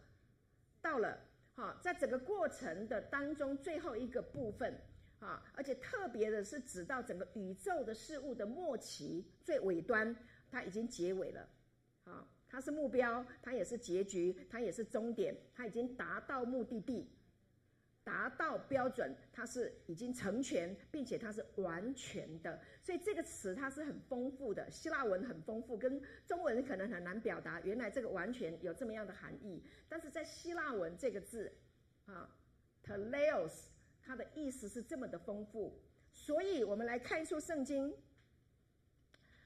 [0.82, 1.16] 到了，
[1.54, 4.76] 好，在整个过程的当中最后一个部分，
[5.20, 10.14] 啊，而且特别的是指到整个宇宙的事物的末期最尾端，
[10.50, 11.48] 它已经结尾了，
[12.04, 17.08] 啊，它是目标，它也是结局，它也是终点，它已经达到目的地。
[18.02, 27.60] 达到标准，它是已经成全，并且它是完全的，所以这个词它是很丰富的，希腊文很丰富，跟中文可能很难表达。
[27.60, 31.52] 原来这个完全有这么样的含义，但是在希腊文这个字
[32.06, 32.34] 啊
[32.82, 33.66] ，teleios，
[34.10, 35.72] 它的意思是这么的丰富。
[36.12, 37.94] 所以我们来看一处圣经，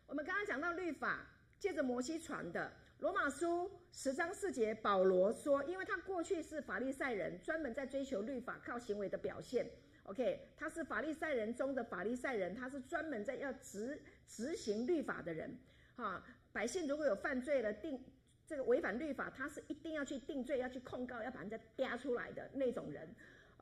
[0.06, 1.26] 我们刚刚讲到律法，
[1.58, 2.72] 借着摩西传的。
[3.00, 9.70] 罗马书十章四节，保罗说：“因为他过去是法利赛人，专门在追求律法，靠行为的表现。
[10.04, 15.54] OK，他是法利赛人中的法利赛人，他是专门在要执执行律法的人。
[15.94, 18.02] 哈，百姓如果有犯罪了，定
[18.46, 23.14] 这个违反律法，他是一定要去定罪，要去控告，要把人家抓出来的那种人。”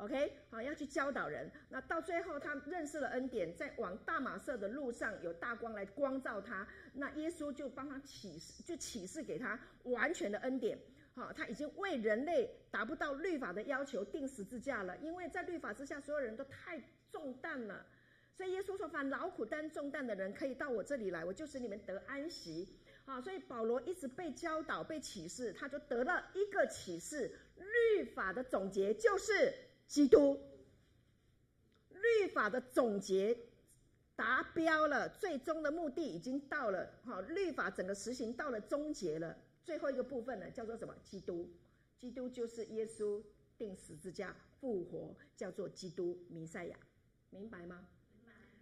[0.03, 1.49] OK，好，要去教导人。
[1.69, 6.67] 那到最后，他认识了恩典，在往大马色的路上，有大光来光照他。
[6.93, 10.77] 那耶稣就帮他启示，就启示给他完全的恩典。
[11.15, 16.83] 好，他已经为人类达不到律法的要求钉十字架了，因为在律法之下，所有人都太
[17.13, 17.87] 重担了。
[18.35, 22.67] 所以耶稣说：“凡劳苦担重担的人，可以到我这里来，我就使你们得安息。”
[23.07, 29.55] 好，所以保罗一直被教导、被启示，他就得了一个启示：律法的总结就是。
[29.93, 30.41] 基督
[31.91, 33.37] 律法的总结
[34.17, 36.91] 达标了，最终的目的已经到了。
[37.05, 40.97] 哈，律法整个实行到了终结了，最后一个部分呢，叫做什么？
[41.05, 41.47] 基督，
[41.99, 43.23] 基督就是耶稣
[43.59, 46.77] 钉十字架复活，叫做基督弥赛亚，
[47.29, 47.87] 明白吗？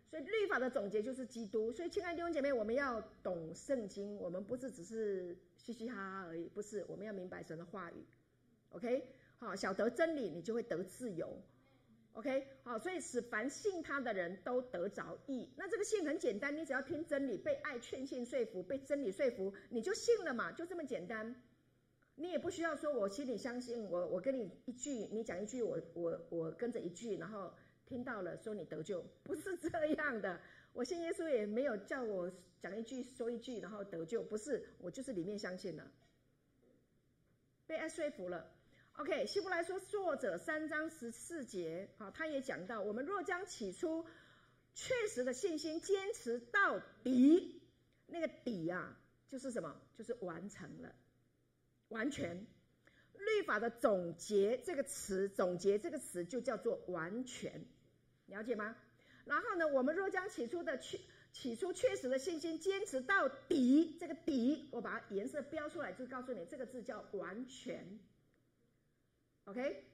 [0.09, 1.71] 所以律法的总结就是基督。
[1.71, 8.05] 所以，亲爱的弟兄姐妹，我们要懂圣经，我们不是只是嘻嘻哈哈而已，不是，我们要明白神的话语。
[8.71, 9.15] OK。
[9.41, 11.43] 好，晓得真理，你就会得自由。
[12.13, 15.49] OK，好，所以使凡信他的人都得着义。
[15.57, 21.43] 那这个信很简单，你只要听真理，被爱劝信说服，被真理说服，你就信了嘛，就这么简单。
[22.17, 27.51] 你也不需要说，我心里相信，我我跟你一句，你讲一句，我我我跟着一句，然后
[27.87, 30.39] 听到了说你得救，不是这样的。
[30.75, 32.31] 我信耶稣也没有叫我
[32.61, 35.91] 讲一句说一句，然后得救，不是，我就是里面相信了，
[37.67, 38.53] 被爱说服了。
[39.01, 44.05] OK，希伯来说作者三章十四节，好，他也讲到，我们若将起初
[44.75, 47.63] 确实的信心坚持到底，
[48.07, 49.75] 那个底啊，就是什么？
[49.97, 50.95] 就是完成了，
[51.89, 52.47] 完全。
[53.15, 57.65] 律法的总结这个词，总结这个词就叫做完全，
[58.27, 58.77] 了解吗？
[59.25, 61.01] 然后呢，我们若将起初的确
[61.33, 67.99] 起初确实的信心坚持到底，这个底，我把它颜色标出来，就告诉你，这个字叫完全。
[69.51, 69.85] OK，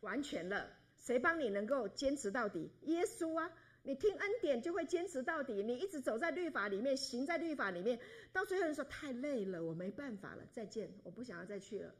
[0.00, 0.70] 完全了。
[0.98, 2.70] 谁帮你能够坚持到底？
[2.82, 3.50] 耶稣啊！
[3.82, 5.62] 你听恩典就会坚持到底。
[5.62, 7.98] 你一直走在律法里面，行在律法里面，
[8.34, 11.94] 到最后人说太累了，我没办法了，再见，我不想要再去了。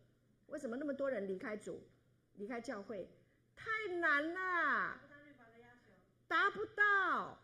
[0.48, 1.80] 为什么那么多人离开主，
[2.34, 3.08] 离开教会？
[3.54, 5.00] 太难了。
[6.28, 7.38] 达不到。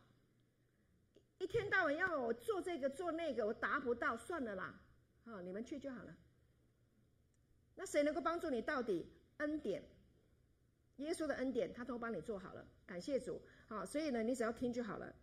[1.38, 4.78] 一天到晚要我做这个做那个，我达不到，算了啦，
[5.24, 6.14] 好，你们去就好了。
[7.74, 9.06] 那谁能够帮助你到底？
[9.38, 9.82] 恩典，
[10.96, 13.40] 耶稣的恩典，他都帮你做好了，感谢主。
[13.68, 15.14] 好，所以呢，你只要听就好了。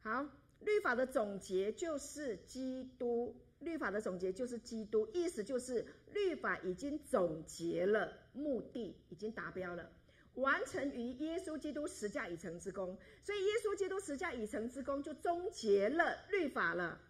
[0.00, 0.26] 好，
[0.60, 9.90] 律法的总结就是基督，律法的总结就是基督，意思就是律法已经总结了，目的已经达标了，
[10.34, 12.98] 完成于耶稣基督十架已成之功。
[13.22, 17.00] 所以耶稣基督十架已成之功就终结了律法了，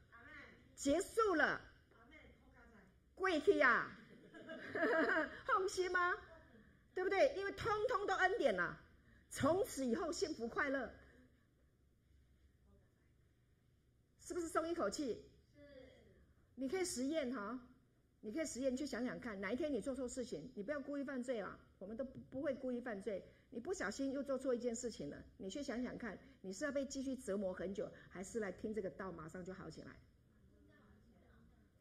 [0.74, 1.60] 结束了。
[3.14, 3.88] 跪去呀！
[5.53, 6.14] 放心吗？
[6.94, 7.34] 对不对？
[7.36, 8.78] 因为通通都恩典了，
[9.30, 10.92] 从此以后幸福快乐，
[14.20, 15.22] 是不是松一口气？
[15.55, 15.61] 是。
[16.55, 17.59] 你可以实验哈，
[18.20, 23.24] 你可以实验去想想看，哪一天你做错事情，你不要故意犯罪了，我们都不不会故意犯罪。
[23.50, 29.96] 你不小心又做错一件事情了，你去想想看，你是要被继续折磨很久，还是来听这个道马上就好起来？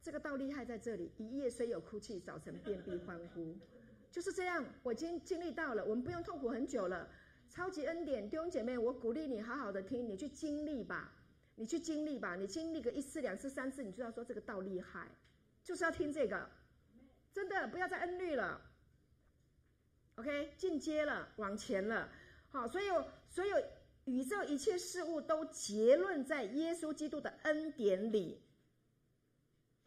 [0.02, 3.56] 这个道厉害在这里，一夜虽有哭泣，早晨便必欢呼，
[4.12, 4.66] 就是这样。
[4.82, 7.08] 我已经经历到了，我们不用痛苦很久了。
[7.50, 11.14] 超级恩典，弟兄姐妹，我鼓励你好好的听，你去经历吧，
[11.56, 15.08] 你去经历吧，你经历个一次、两次、三次，你就要说这个道厉害，
[15.64, 16.50] 就是要听这个，
[17.32, 18.60] 真的不要再恩律了。
[20.16, 22.10] OK，进阶了，往前了。
[22.50, 23.58] 好，所有所有
[24.06, 28.42] 宇宙一切事物都结论在耶稣基督的恩典里。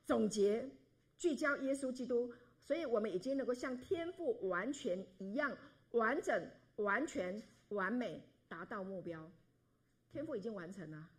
[0.05, 0.69] 总结，
[1.17, 5.57] 聚焦耶稣基督，所以我们已经能够像天赋完全一样
[5.93, 9.31] 完整、完全、完美，达到目标。
[10.11, 11.11] 天赋已经完成了，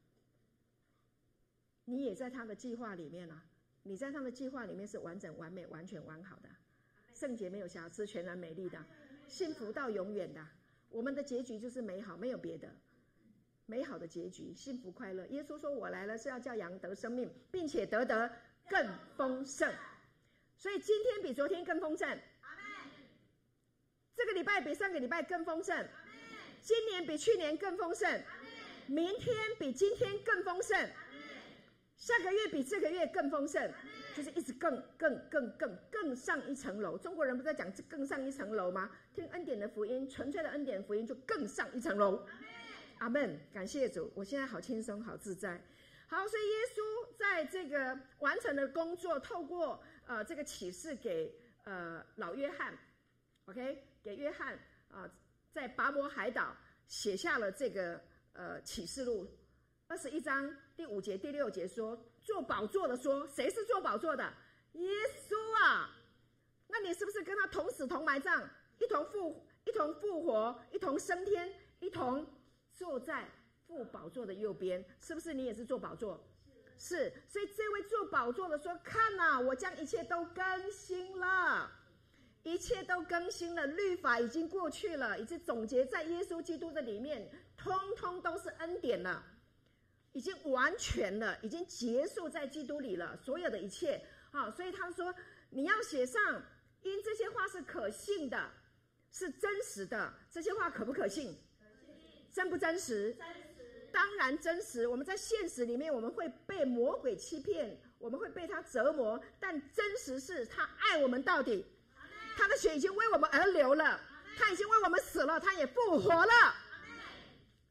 [1.86, 3.43] 你也在他的计划里面了。
[3.83, 6.49] 你在他的计划里面是完整、完美、完全、完好的，
[7.13, 8.83] 圣洁没有瑕疵，全然美丽的，
[9.27, 10.47] 幸福到永远的。
[10.89, 12.71] 我们的结局就是美好，没有别的，
[13.65, 15.27] 美好的结局，幸福快乐。
[15.27, 18.31] 耶稣说：“我来了是要叫羊得生命，并且得得。”
[18.70, 19.72] 更丰盛，
[20.57, 22.20] 所以今天比昨天更丰盛。
[24.16, 25.88] 这个礼拜比上个礼拜更丰盛。
[26.61, 28.22] 今年比去年更丰盛。
[28.88, 30.89] 明天比今天更丰盛。
[31.97, 33.72] 下个月比这个月更丰盛，
[34.16, 36.97] 就是一直更更更更更上一层楼。
[36.97, 38.91] 中国人不在讲更上一层楼吗？
[39.13, 42.26] 听恩典的福音，纯粹的恩典福音就更上一层楼。
[42.99, 45.61] 阿门，感谢主，我现在好轻松，好自在。
[46.08, 52.78] 好，所以耶稣在这个完成的工作，透过呃这个启示给呃老约翰
[53.45, 54.58] ，OK，给约翰
[54.91, 55.10] 啊、
[55.51, 56.56] 在拔摩海岛
[56.88, 57.99] 写下了这个
[58.34, 59.28] 呃启示录
[59.88, 64.32] 二十一章第五节第六节说，坐宝座的说，谁是坐宝座的？
[64.74, 64.89] 耶
[65.28, 65.89] 稣啊，
[66.68, 68.47] 那你是不是跟他同死同埋葬，
[68.78, 72.28] 一同复一同复活，一同升天，一同
[72.72, 73.28] 坐在？
[73.68, 76.24] 父宝座的右边，是不是你也是坐宝座？
[76.78, 81.72] 是，所以这位坐宝座的说：“看呐、啊，我将一切都更新了，
[82.43, 89.24] 一切都更新了，律法已经过去了，已经总结在耶稣基督的里面，通通都是恩典了，
[90.11, 94.01] 已经完全了，已经结束在基督里了，所有的一切。
[94.32, 95.16] 好，所以他说
[95.49, 96.43] 你要写上，
[96.82, 98.51] 因这些话是可信的，
[99.11, 101.38] 是真实的，这些话可不可信？
[101.57, 101.63] 可
[101.95, 103.13] 信，真不真实？
[103.13, 103.43] 真实。”
[103.95, 111.65] 当然真实，我们在现实里面，我们会被魔鬼欺骗，我们会被他折磨，但真实是他爱我们到底，
[112.35, 113.97] 他的血已经为我们而流了，
[114.37, 116.33] 他已经为我们死了，他也复活了，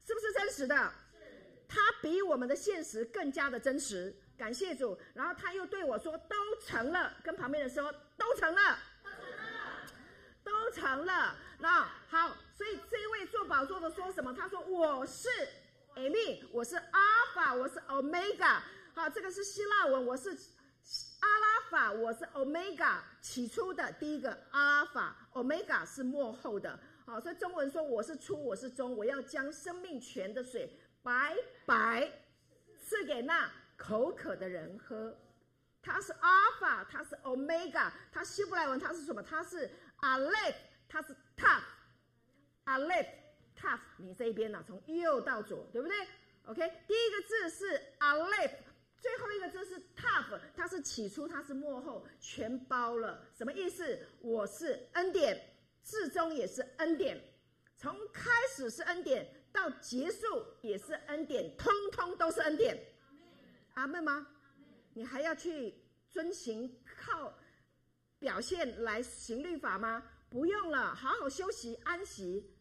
[0.03, 0.91] 是不是真实的？
[1.67, 4.97] 他比我们的现实更加的真实，感谢主。
[5.13, 8.79] 然后他又对我说：“都成了。”跟旁边的说：“都成了，
[10.43, 14.33] 都成了。”那好，所以这位坐宝座的说什么？
[14.33, 15.29] 他说：“我是。”
[15.95, 18.59] Amy，我是 Alpha，，我是 Omega。
[18.93, 20.29] 好，这个是希腊文，我是
[21.21, 22.97] 阿拉法，我是 Omega。
[23.21, 26.77] 起初的第一个阿尔法，Omega 是末后的。
[27.05, 30.69] 好，所以中文说我是初，我是终，我要将生命泉的水
[31.01, 31.33] 白
[31.65, 32.11] 白
[32.77, 35.17] 赐给那口渴的人喝。
[35.81, 39.23] 他是 Alpha，，他是 Omega，他希伯来文他是什么？
[39.23, 39.71] 他是
[40.01, 40.55] Aleph，
[40.89, 41.65] 他是 t a p
[42.65, 43.24] a l e p h。
[43.65, 45.97] Tough，你这一边呢、从右到左，对不对
[46.45, 48.51] ？OK，第一个字是 Aleph，
[49.01, 53.25] 最后一个字是 top 它是起初，它是幕后，全包了。
[53.33, 53.99] 什么意思？
[54.21, 57.19] 我是恩典，至终也是恩典，
[57.75, 62.79] 从开始是恩典，到结束也是恩典，通通都是恩典。
[63.73, 64.27] 阿门吗？
[64.93, 65.73] 你还要去
[66.07, 67.33] 遵行靠
[68.19, 70.03] 表现来行律法吗？
[70.29, 72.51] 不用了，好好休息安息。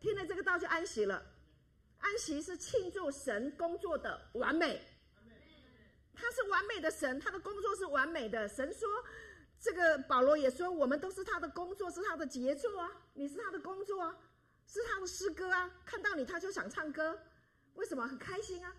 [0.00, 1.22] 听了这个道就安息了，
[1.98, 4.80] 安息是庆祝神工作的完美。
[6.14, 8.48] 他是完美的神，他的工作是完美的。
[8.48, 8.88] 神说，
[9.58, 12.90] 这个保罗也说，我们都是他的工作，是他的杰作啊！
[13.14, 14.18] 你是他的工作啊，
[14.66, 15.70] 是他的诗歌啊！
[15.84, 17.18] 看到你他就想唱歌，
[17.74, 18.06] 为什么？
[18.06, 18.74] 很开心啊！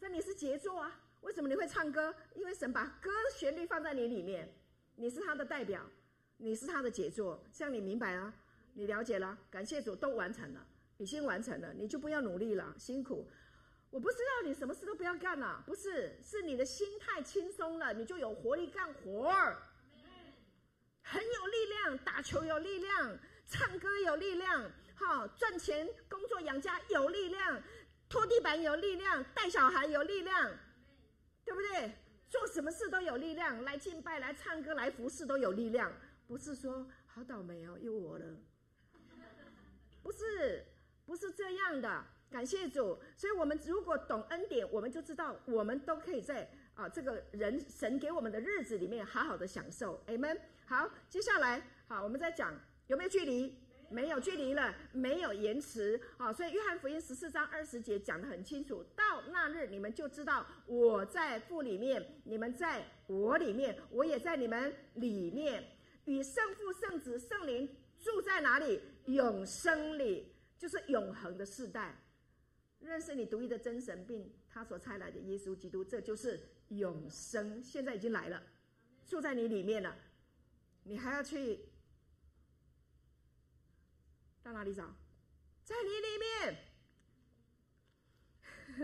[0.00, 1.00] 那你是杰作啊！
[1.20, 2.14] 为什么你会唱歌？
[2.34, 4.52] 因为神把歌旋律放在你里面，
[4.96, 5.80] 你是他的代表，
[6.36, 7.44] 你是他的杰作。
[7.52, 8.34] 这样你明白了，
[8.74, 10.66] 你了解了，感谢主，都完成了，
[10.98, 13.26] 已经完成了，你就不要努力了，辛苦。
[13.90, 19.56] 我不是要你什么事都不要干了，不是，是你的心态轻松了，你就有活力干活儿，
[21.02, 23.16] 很有力量，打球有力量，
[23.46, 27.62] 唱歌有力量，好赚钱工作养家有力量，
[28.08, 30.50] 拖地板有力量，带小孩有力量，
[31.44, 31.92] 对不对？
[32.28, 35.92] 做什么事都有力量，来敬拜、来唱歌、来服侍都有力量，
[36.26, 38.24] 不是说好倒霉哦，又我了，
[40.04, 40.64] 不是，
[41.06, 42.04] 不是这样的。
[42.30, 50.02] 感谢主，所以我们如果懂恩典，我们就知道我们都可以在啊这个人神给我们的日子里面好好的享受。
[50.08, 50.38] Amen。
[50.66, 52.52] 好，接下来好，我们再讲
[52.88, 53.58] 有没有距离？
[53.90, 56.00] 没有距离了，没有延迟。
[56.18, 65.64] 好，所以约翰福音十四章二十节讲得很清楚，到那日你们就知道我在父里面，你们在我里面，我也在你们里面，
[66.06, 67.68] 与圣父、圣子、圣灵
[68.04, 68.78] 住在哪里？
[69.06, 71.98] 永生里，就是永恒的世代。
[72.78, 76.38] 认识你独一的真神，并他所差来的耶稣基督，这就是
[76.68, 77.62] 永生。
[77.62, 78.42] 现在已经来了，
[79.06, 79.96] 住在你里面了。
[80.82, 81.58] 你还要去
[84.42, 84.84] 到哪里找？
[85.64, 86.18] 在你里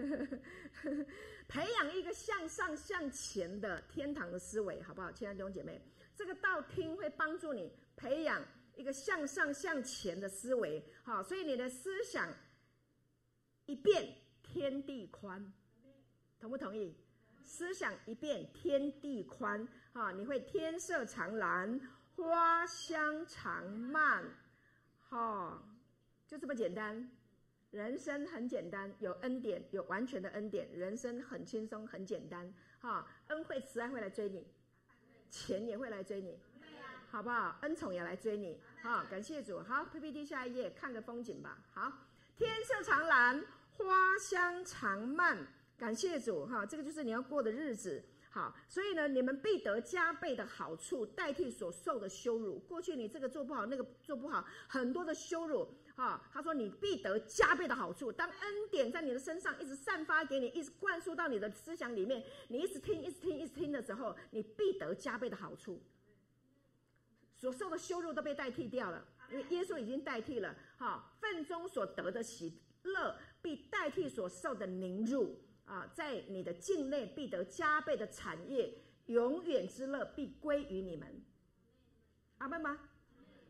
[0.00, 0.38] 面，
[1.46, 5.12] 培养一个向上向前的天堂的思维，好不好？
[5.12, 5.78] 亲爱的弟兄姐妹，
[6.16, 8.42] 这个道听会帮助你培养
[8.76, 10.84] 一个向上向前的思维。
[11.02, 12.28] 好，所以你的思想。
[13.66, 15.52] 一变天地宽，
[16.40, 16.96] 同不同意？
[17.44, 21.80] 思想一变天地宽，哈，你会天色常蓝，
[22.16, 24.24] 花香常漫，
[25.08, 25.62] 哈，
[26.26, 27.08] 就这么简单。
[27.70, 34.44] 人生很简单，有恩典，有完全的恩典，人生很轻松，很简单，哈，恩惠慈爱会来追你，
[35.30, 36.36] 钱也会来追你，
[37.10, 37.58] 好不好？
[37.62, 39.60] 恩宠也来追你，好，感谢主。
[39.60, 41.58] 好，PPT 下一页，看个风景吧。
[41.72, 41.92] 好，
[42.36, 43.44] 天色常蓝。
[43.72, 45.38] 花香常漫，
[45.78, 48.04] 感谢主哈，这个就是你要过的日子。
[48.28, 52.58] 好，所以呢，你们必得加倍的好处，代替所受的羞辱。
[52.60, 56.22] 过去你这个做不好，那个做不好，很多的羞辱哈。
[56.30, 65.82] 他说你必得加倍的好处，当恩典在你的身上一直散发给你，一直灌输到你的思想里面，你一直听，一直听，一直听的时候，你必得加倍的好处。
[67.40, 70.54] 所受的羞辱都被代替掉了，因为耶稣已经代替了。
[70.76, 73.16] 哈，份中所得的喜乐。
[73.42, 78.70] 必代替所受的凌辱啊，在你的境内必得加倍的产业，
[79.06, 81.08] 永远之乐必归于你们。
[82.36, 82.78] 阿门吗？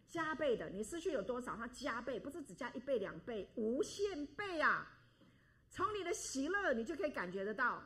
[0.06, 1.56] 加倍的，你失去有多少？
[1.56, 4.86] 它加倍，不是只加一倍、两倍，无限倍啊！
[5.70, 7.82] 从你的喜乐，你就可以感觉得到。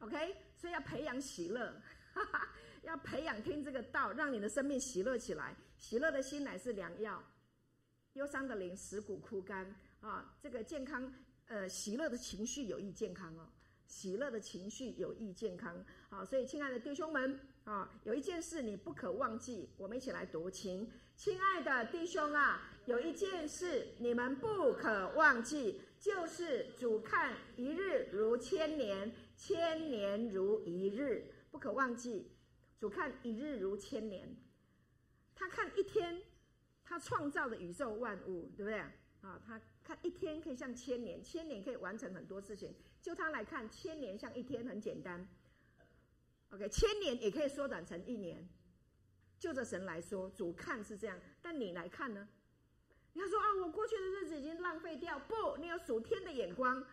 [0.00, 1.80] OK，所以要培养喜乐，
[2.12, 2.48] 哈哈，
[2.86, 5.56] 要培养听这个道，让你的生命喜乐起来。
[5.76, 7.20] 喜乐的心乃是良药，
[8.12, 10.32] 忧伤的灵使骨枯干啊！
[10.40, 11.12] 这个健康。
[11.48, 13.48] 呃，喜乐的情绪有益健康哦，
[13.86, 15.84] 喜乐的情绪有益健康。
[16.08, 20.88] 好，所以亲爱的弟兄们啊，有一件事你不可忘记，我们一起来读经。
[21.16, 32.30] 亲爱的弟兄啊，有一件事你们不可忘记，就是主看一日如千年，千年如一日，不可忘记。
[32.78, 34.36] 主看一日如千年，
[35.34, 36.22] 他看一天，
[36.84, 38.78] 他创造的宇宙万物，对不对？
[39.22, 39.60] 啊，他。
[39.86, 42.74] 看一天可以像千年，千年可以完成很多事情。
[43.00, 45.24] 就他来看，千年像一天，很简单。
[46.50, 48.48] OK，千年也可以缩短成一年。
[49.38, 52.28] 就着神来说，主看是这样，但你来看呢？
[53.12, 55.16] 你要说啊，我过去的日子已经浪费掉。
[55.20, 56.84] 不，你有属天的眼光。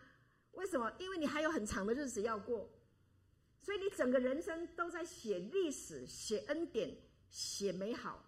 [0.52, 0.92] 为什么？
[1.00, 2.70] 因为你还有很长的日子要过，
[3.64, 6.94] 所以你整个人生都在写历史、写恩典、
[7.30, 8.22] 写美好，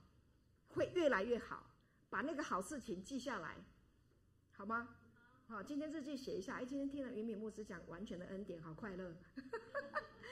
[0.69, 1.63] 会越来越好。
[2.09, 3.55] 把那个好事情记下来。
[4.53, 4.97] 好吗？
[5.47, 6.55] 好，今天日记写一下。
[6.55, 9.15] 哎，今天听了云敏牧师讲完全的恩典，好快乐。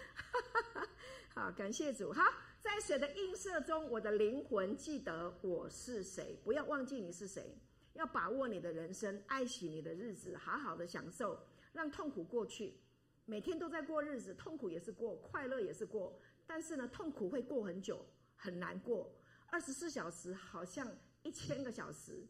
[1.34, 2.10] 好，感谢主。
[2.10, 2.22] 好，
[2.62, 6.40] 在水的映射中，我的灵魂记得我是谁。
[6.42, 7.54] 不要忘记你是谁，
[7.92, 11.38] 要把握你的人生，爱惜你的日子，好好的享受，
[11.74, 12.80] 让痛苦过去。
[13.26, 16.18] 每天都在过日子，痛苦也是过，快乐也是过。
[16.46, 18.04] 但是呢，痛苦会过很久，
[18.36, 19.10] 很难过。
[19.46, 20.86] 二十四小时好像
[21.22, 22.26] 一千个小时。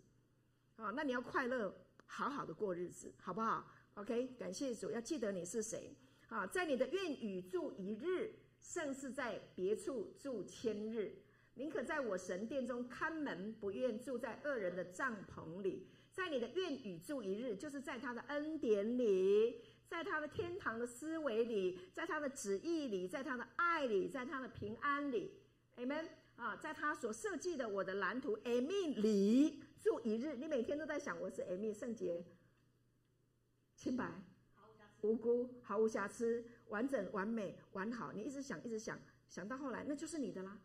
[0.76, 1.74] 好，那你要快乐。
[2.06, 5.96] 好好的过日子，好不好？OK，感谢主，要记得你是谁。
[6.28, 11.16] 啊，在你的院宇住一日，胜似在别处住千日。
[11.54, 15.88] 宁可在我神殿中看门，不愿住在恶人的帐篷里。
[16.12, 25.32] 在你的院宇住一日，就是在他的恩典里，在他的天堂的思维里，在他的旨意里，在他的爱里，在他的平安里。
[25.76, 30.36] Amen 啊，在他所设计的我的蓝图 Amen 里住一日。
[30.36, 32.24] 你每天都在想，我是 Amen 圣洁、
[33.76, 34.10] 清白。
[35.02, 38.10] 无辜，毫无瑕疵，完整、完美、完好。
[38.10, 40.58] 你一直想，一直想，想到后来，那就是你的啦。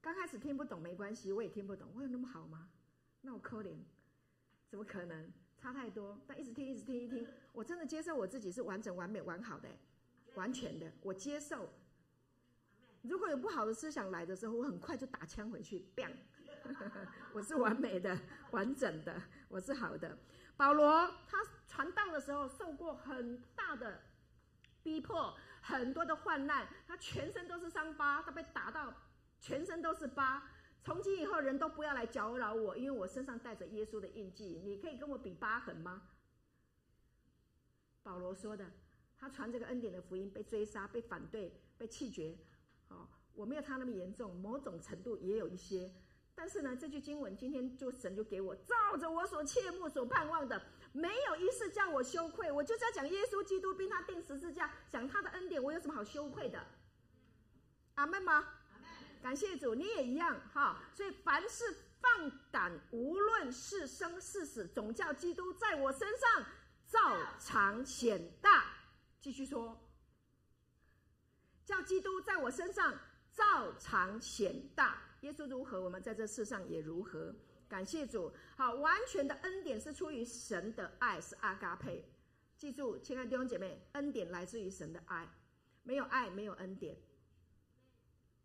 [0.00, 2.68] 刚开始听不懂没关系，我也听不懂，我有那么好吗？
[3.20, 3.76] 那我可怜，
[4.68, 5.32] 怎么可能？
[5.56, 6.18] 差太多。
[6.26, 9.68] 但一直听，一直听，一听，我真的接受我自己是完整、完美、完好的，
[10.34, 11.68] 完全的，我接受。
[13.02, 16.12] 如果有不好的思想来的时候，我很快就打枪回去，bang。
[17.32, 18.18] 我是完美的、
[18.50, 20.18] 完整的，我是好的。
[20.56, 21.38] 保罗他
[21.68, 24.00] 传道的时候受过很大的
[24.82, 28.92] 逼迫，很多的患难，他全身都是伤疤，他被打到
[29.40, 30.42] 全身都是疤。
[30.86, 34.62] 从今以后，人都不要来搅扰我，因为我身上带着耶稣的印记。
[34.64, 36.00] 你可以跟我比疤痕吗？
[38.04, 38.64] 保罗说的，
[39.18, 42.38] 他传这个恩典的福音，被追杀、被反对、被弃绝。
[42.90, 45.92] 哦，我没有他那么严重，某种程度也有一些。
[46.36, 50.62] 但是呢，这句经文今天就神就给我，照着我所切慕所盼望的，
[50.92, 52.52] 没有一事叫我羞愧。
[52.52, 56.64] 我就是要讲耶稣基督，并他钉十字架，讲他的恩典，我有什么好羞愧的？
[57.96, 58.46] 阿门吗？
[59.22, 60.82] 感谢主，你也一样哈。
[60.94, 66.44] 所以凡事放胆，无论是生是死，总叫基督在我身上
[66.86, 68.72] 照常显大。
[69.20, 69.76] 继续说，
[71.64, 72.96] 叫基督在我身上
[73.32, 75.02] 照常显大。
[75.22, 77.34] 耶稣如何，我们在这世上也如何。
[77.68, 82.08] 感谢主，好，完全的恩典是出于神的爱，是阿嘎佩。
[82.56, 85.28] 记住，亲爱的弟兄姐妹，恩典来自于神的爱，
[85.82, 86.96] 没有爱，没有恩典。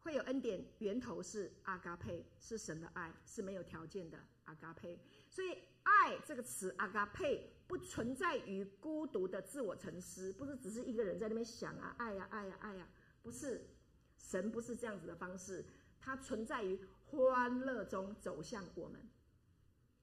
[0.03, 4.99] 会有恩典，源头是阿嘎佩，是神的爱，是没有条件的阿嘎佩。
[5.29, 12.87] 所以，爱这个词阿嘎佩不存在于孤独的自我沉思，不是只是一个人在那边想啊，爱呀，爱呀，爱呀，
[13.21, 13.69] 不是，
[14.17, 15.63] 神不是这样子的方式。
[15.99, 19.07] 它存在于欢乐中走向我们，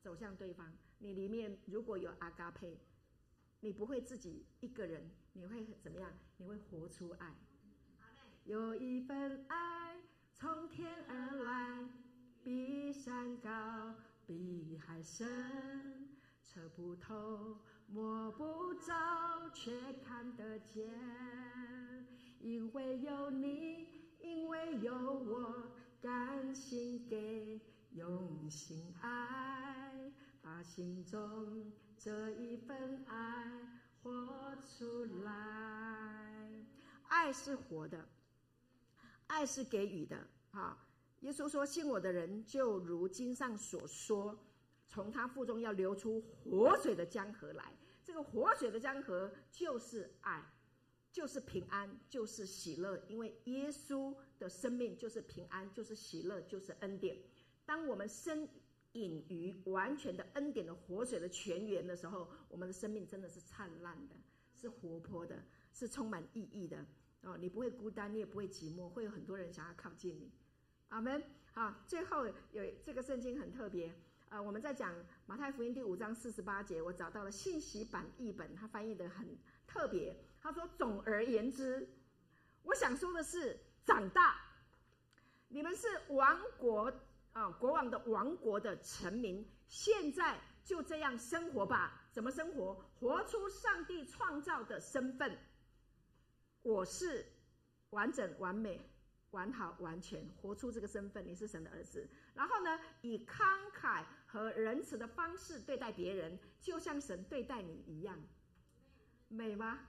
[0.01, 0.73] 走向对方。
[0.99, 2.79] 你里面如果有阿嘎佩，
[3.59, 6.17] 你不会自己一个人，你会怎么样？
[6.37, 7.35] 你会活出爱。
[8.49, 9.95] 有一份爱
[10.33, 11.87] 从天而来，
[12.43, 13.95] 比山高，
[14.27, 15.29] 比海深，
[16.43, 19.71] 测不透，摸不着，却
[20.03, 20.89] 看得见。
[22.41, 23.87] 因为有你，
[24.19, 25.71] 因为有我。
[26.01, 29.93] 甘心给，用心爱，
[30.41, 33.51] 把心中这一份爱
[34.03, 36.65] 活出来。
[37.09, 38.09] 爱是活的，
[39.29, 40.27] 爱是给予的。
[40.51, 40.77] 哈，
[41.21, 44.37] 耶稣说：“信我的人，就如经上所说，
[44.89, 47.73] 从他腹中要流出活水的江河来。
[48.05, 50.45] 这个活水的江河就是爱。”
[51.11, 57.17] 就是平安，就是喜乐，因为耶稣的生命就是平安，就是喜乐，就是恩典。
[57.65, 58.47] 当我们深
[58.93, 64.15] 隐于完全的恩典的活水的泉源的时候，我们的生命真的是灿烂的，
[64.55, 65.43] 是活泼的，
[65.73, 66.85] 是充满意义的。
[67.23, 70.31] 哦，你不会孤单，你也不会寂寞，会有很多人想要靠近你。
[70.89, 71.23] 阿门。
[71.53, 73.93] 好，最后有这个圣经很特别。
[74.29, 74.95] 呃，我们在讲
[75.27, 79.27] 马太福音第五章四十八节，我找到了信息版译本，它翻译的很
[79.67, 80.17] 特别。
[80.41, 81.89] 他说：“总而言之，
[82.63, 84.37] 我想说的是，长大，
[85.49, 86.93] 你们是王国
[87.33, 89.45] 啊，国王的王国的臣民。
[89.67, 92.09] 现在就这样生活吧。
[92.13, 92.75] 怎么生活？
[93.01, 95.37] 活出上帝创造的身份。
[96.69, 97.25] 我是
[97.91, 98.79] 完整、完美、
[99.31, 101.27] 完好、完全，活出这个身份。
[101.27, 102.07] 你是神的儿子。
[102.35, 108.19] 然后呢，以慷慨和仁慈的方式对待别人，就像神对待你一样，
[109.29, 109.81] 美吗？”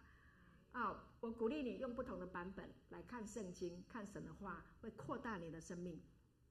[0.71, 6.01] 啊、哦，我鼓励你用不同的版本来看圣经，看神的话，会扩大你的生命。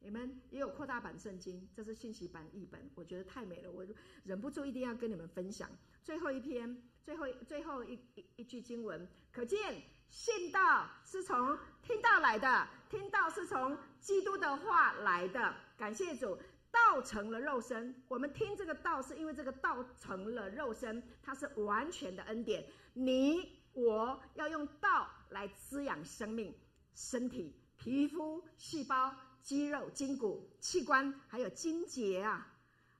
[0.00, 3.86] 你们也有扩大版圣经，这是信息版译本，我觉得太美了，我
[4.24, 5.68] 忍不住一定要跟你们分享。
[6.02, 15.54] 最后一篇，最后最后一一一句经文，可见信道是从听道来的，听道是从基督的话来的。
[15.76, 16.38] 感谢主，
[16.70, 17.94] 道成了肉身。
[18.08, 22.64] 我们听这个道，是因为这个道成了肉身，它是完全的恩典。
[22.94, 23.58] 你。
[23.74, 26.52] 我要用道来滋养生命、
[26.94, 32.54] 身体、皮肤、细胞、肌肉、筋骨、器官，还有筋结啊！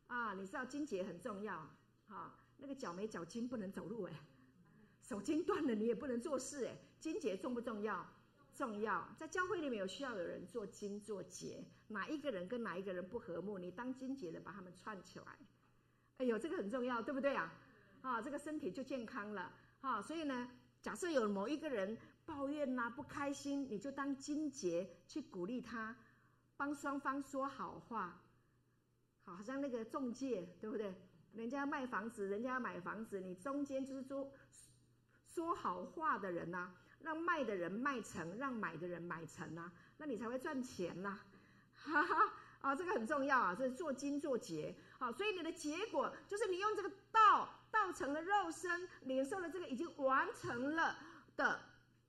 [0.07, 1.55] 啊，你知道筋结很重要
[2.09, 2.35] 啊！
[2.57, 4.13] 那个脚没脚筋不能走路哎，
[5.03, 6.67] 手筋断了，你也不能做事。
[6.67, 8.05] 哎，筋结重不重要？
[8.55, 9.07] 重要。
[9.17, 15.39] 在教会里面有需要有人做筋做结，哪一个人跟哪一个人不和睦，你当筋结的把他们串起来。
[16.17, 17.55] 哎呦，这个很重要，对不对啊？
[18.01, 19.53] 啊，这个身体就健康了。
[19.81, 20.51] 啊，所以呢，
[20.81, 21.97] 假设有某一个人
[22.27, 25.97] 抱怨呐、啊、不开心，你就当筋结去鼓励他，
[26.59, 28.21] 帮双方说好话。
[29.25, 30.95] 好，像那个中介，对不对？
[31.35, 34.33] 人家卖房子，人家买房子，你中间就是说
[35.27, 41.21] 说好话的人呐、啊，让卖的人卖成，让买的人买成呐、那你才会赚钱呐、
[41.75, 44.75] 哈哈，啊，这个很重要啊，这是做筋做结。
[44.99, 50.97] 好，所以你的结果就是你用这个道道成了肉身，领受了这个已经完成了
[51.37, 51.61] 的。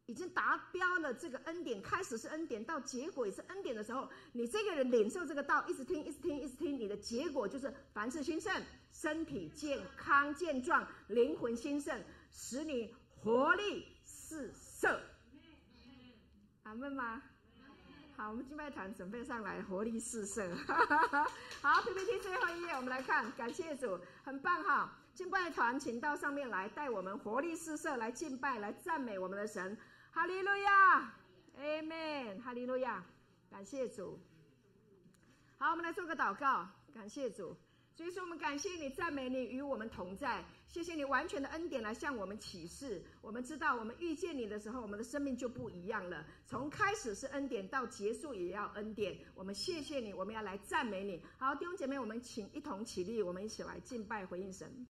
[0.10, 8.52] 已经达标了，这个恩典开始是恩典，到结果也是恩典的时候，你这个人领受这个道，一直听，一直听，一直听，你的结果就是凡事兴盛，
[8.92, 12.92] 身体健康健壮，灵魂兴盛，使你
[13.22, 15.00] 活力四射。
[16.64, 17.22] 阿门吗？
[18.18, 20.50] 好，我们敬拜团准备上来，活力四射。
[21.62, 24.96] 好，PPT 最后一页，我们来看，感谢主，很棒哈！
[25.14, 29.78] 敬拜团请到上面来，带我们活力四射来敬拜，来赞美我们的神。
[30.12, 31.14] 哈利路亚
[31.60, 33.04] ，Amen，哈利路亚，
[33.50, 34.20] 感谢主。
[35.58, 37.56] 好，我们来做个祷告，感谢主。
[37.96, 40.44] 所以说，我们感谢你，赞美你，与我们同在。
[40.68, 43.04] 谢谢你完全的恩典来向我们启示。
[43.22, 46.26] 我们知道，我们遇见你的时候，我们的生命就不一样了。
[46.46, 49.18] 从开始是恩典，到结束也要恩典。
[49.36, 51.22] 我们谢谢你，我们要来赞美你。
[51.38, 54.88] 好，弟兄姐妹，我们请一同起立，我们一起来敬拜回应神。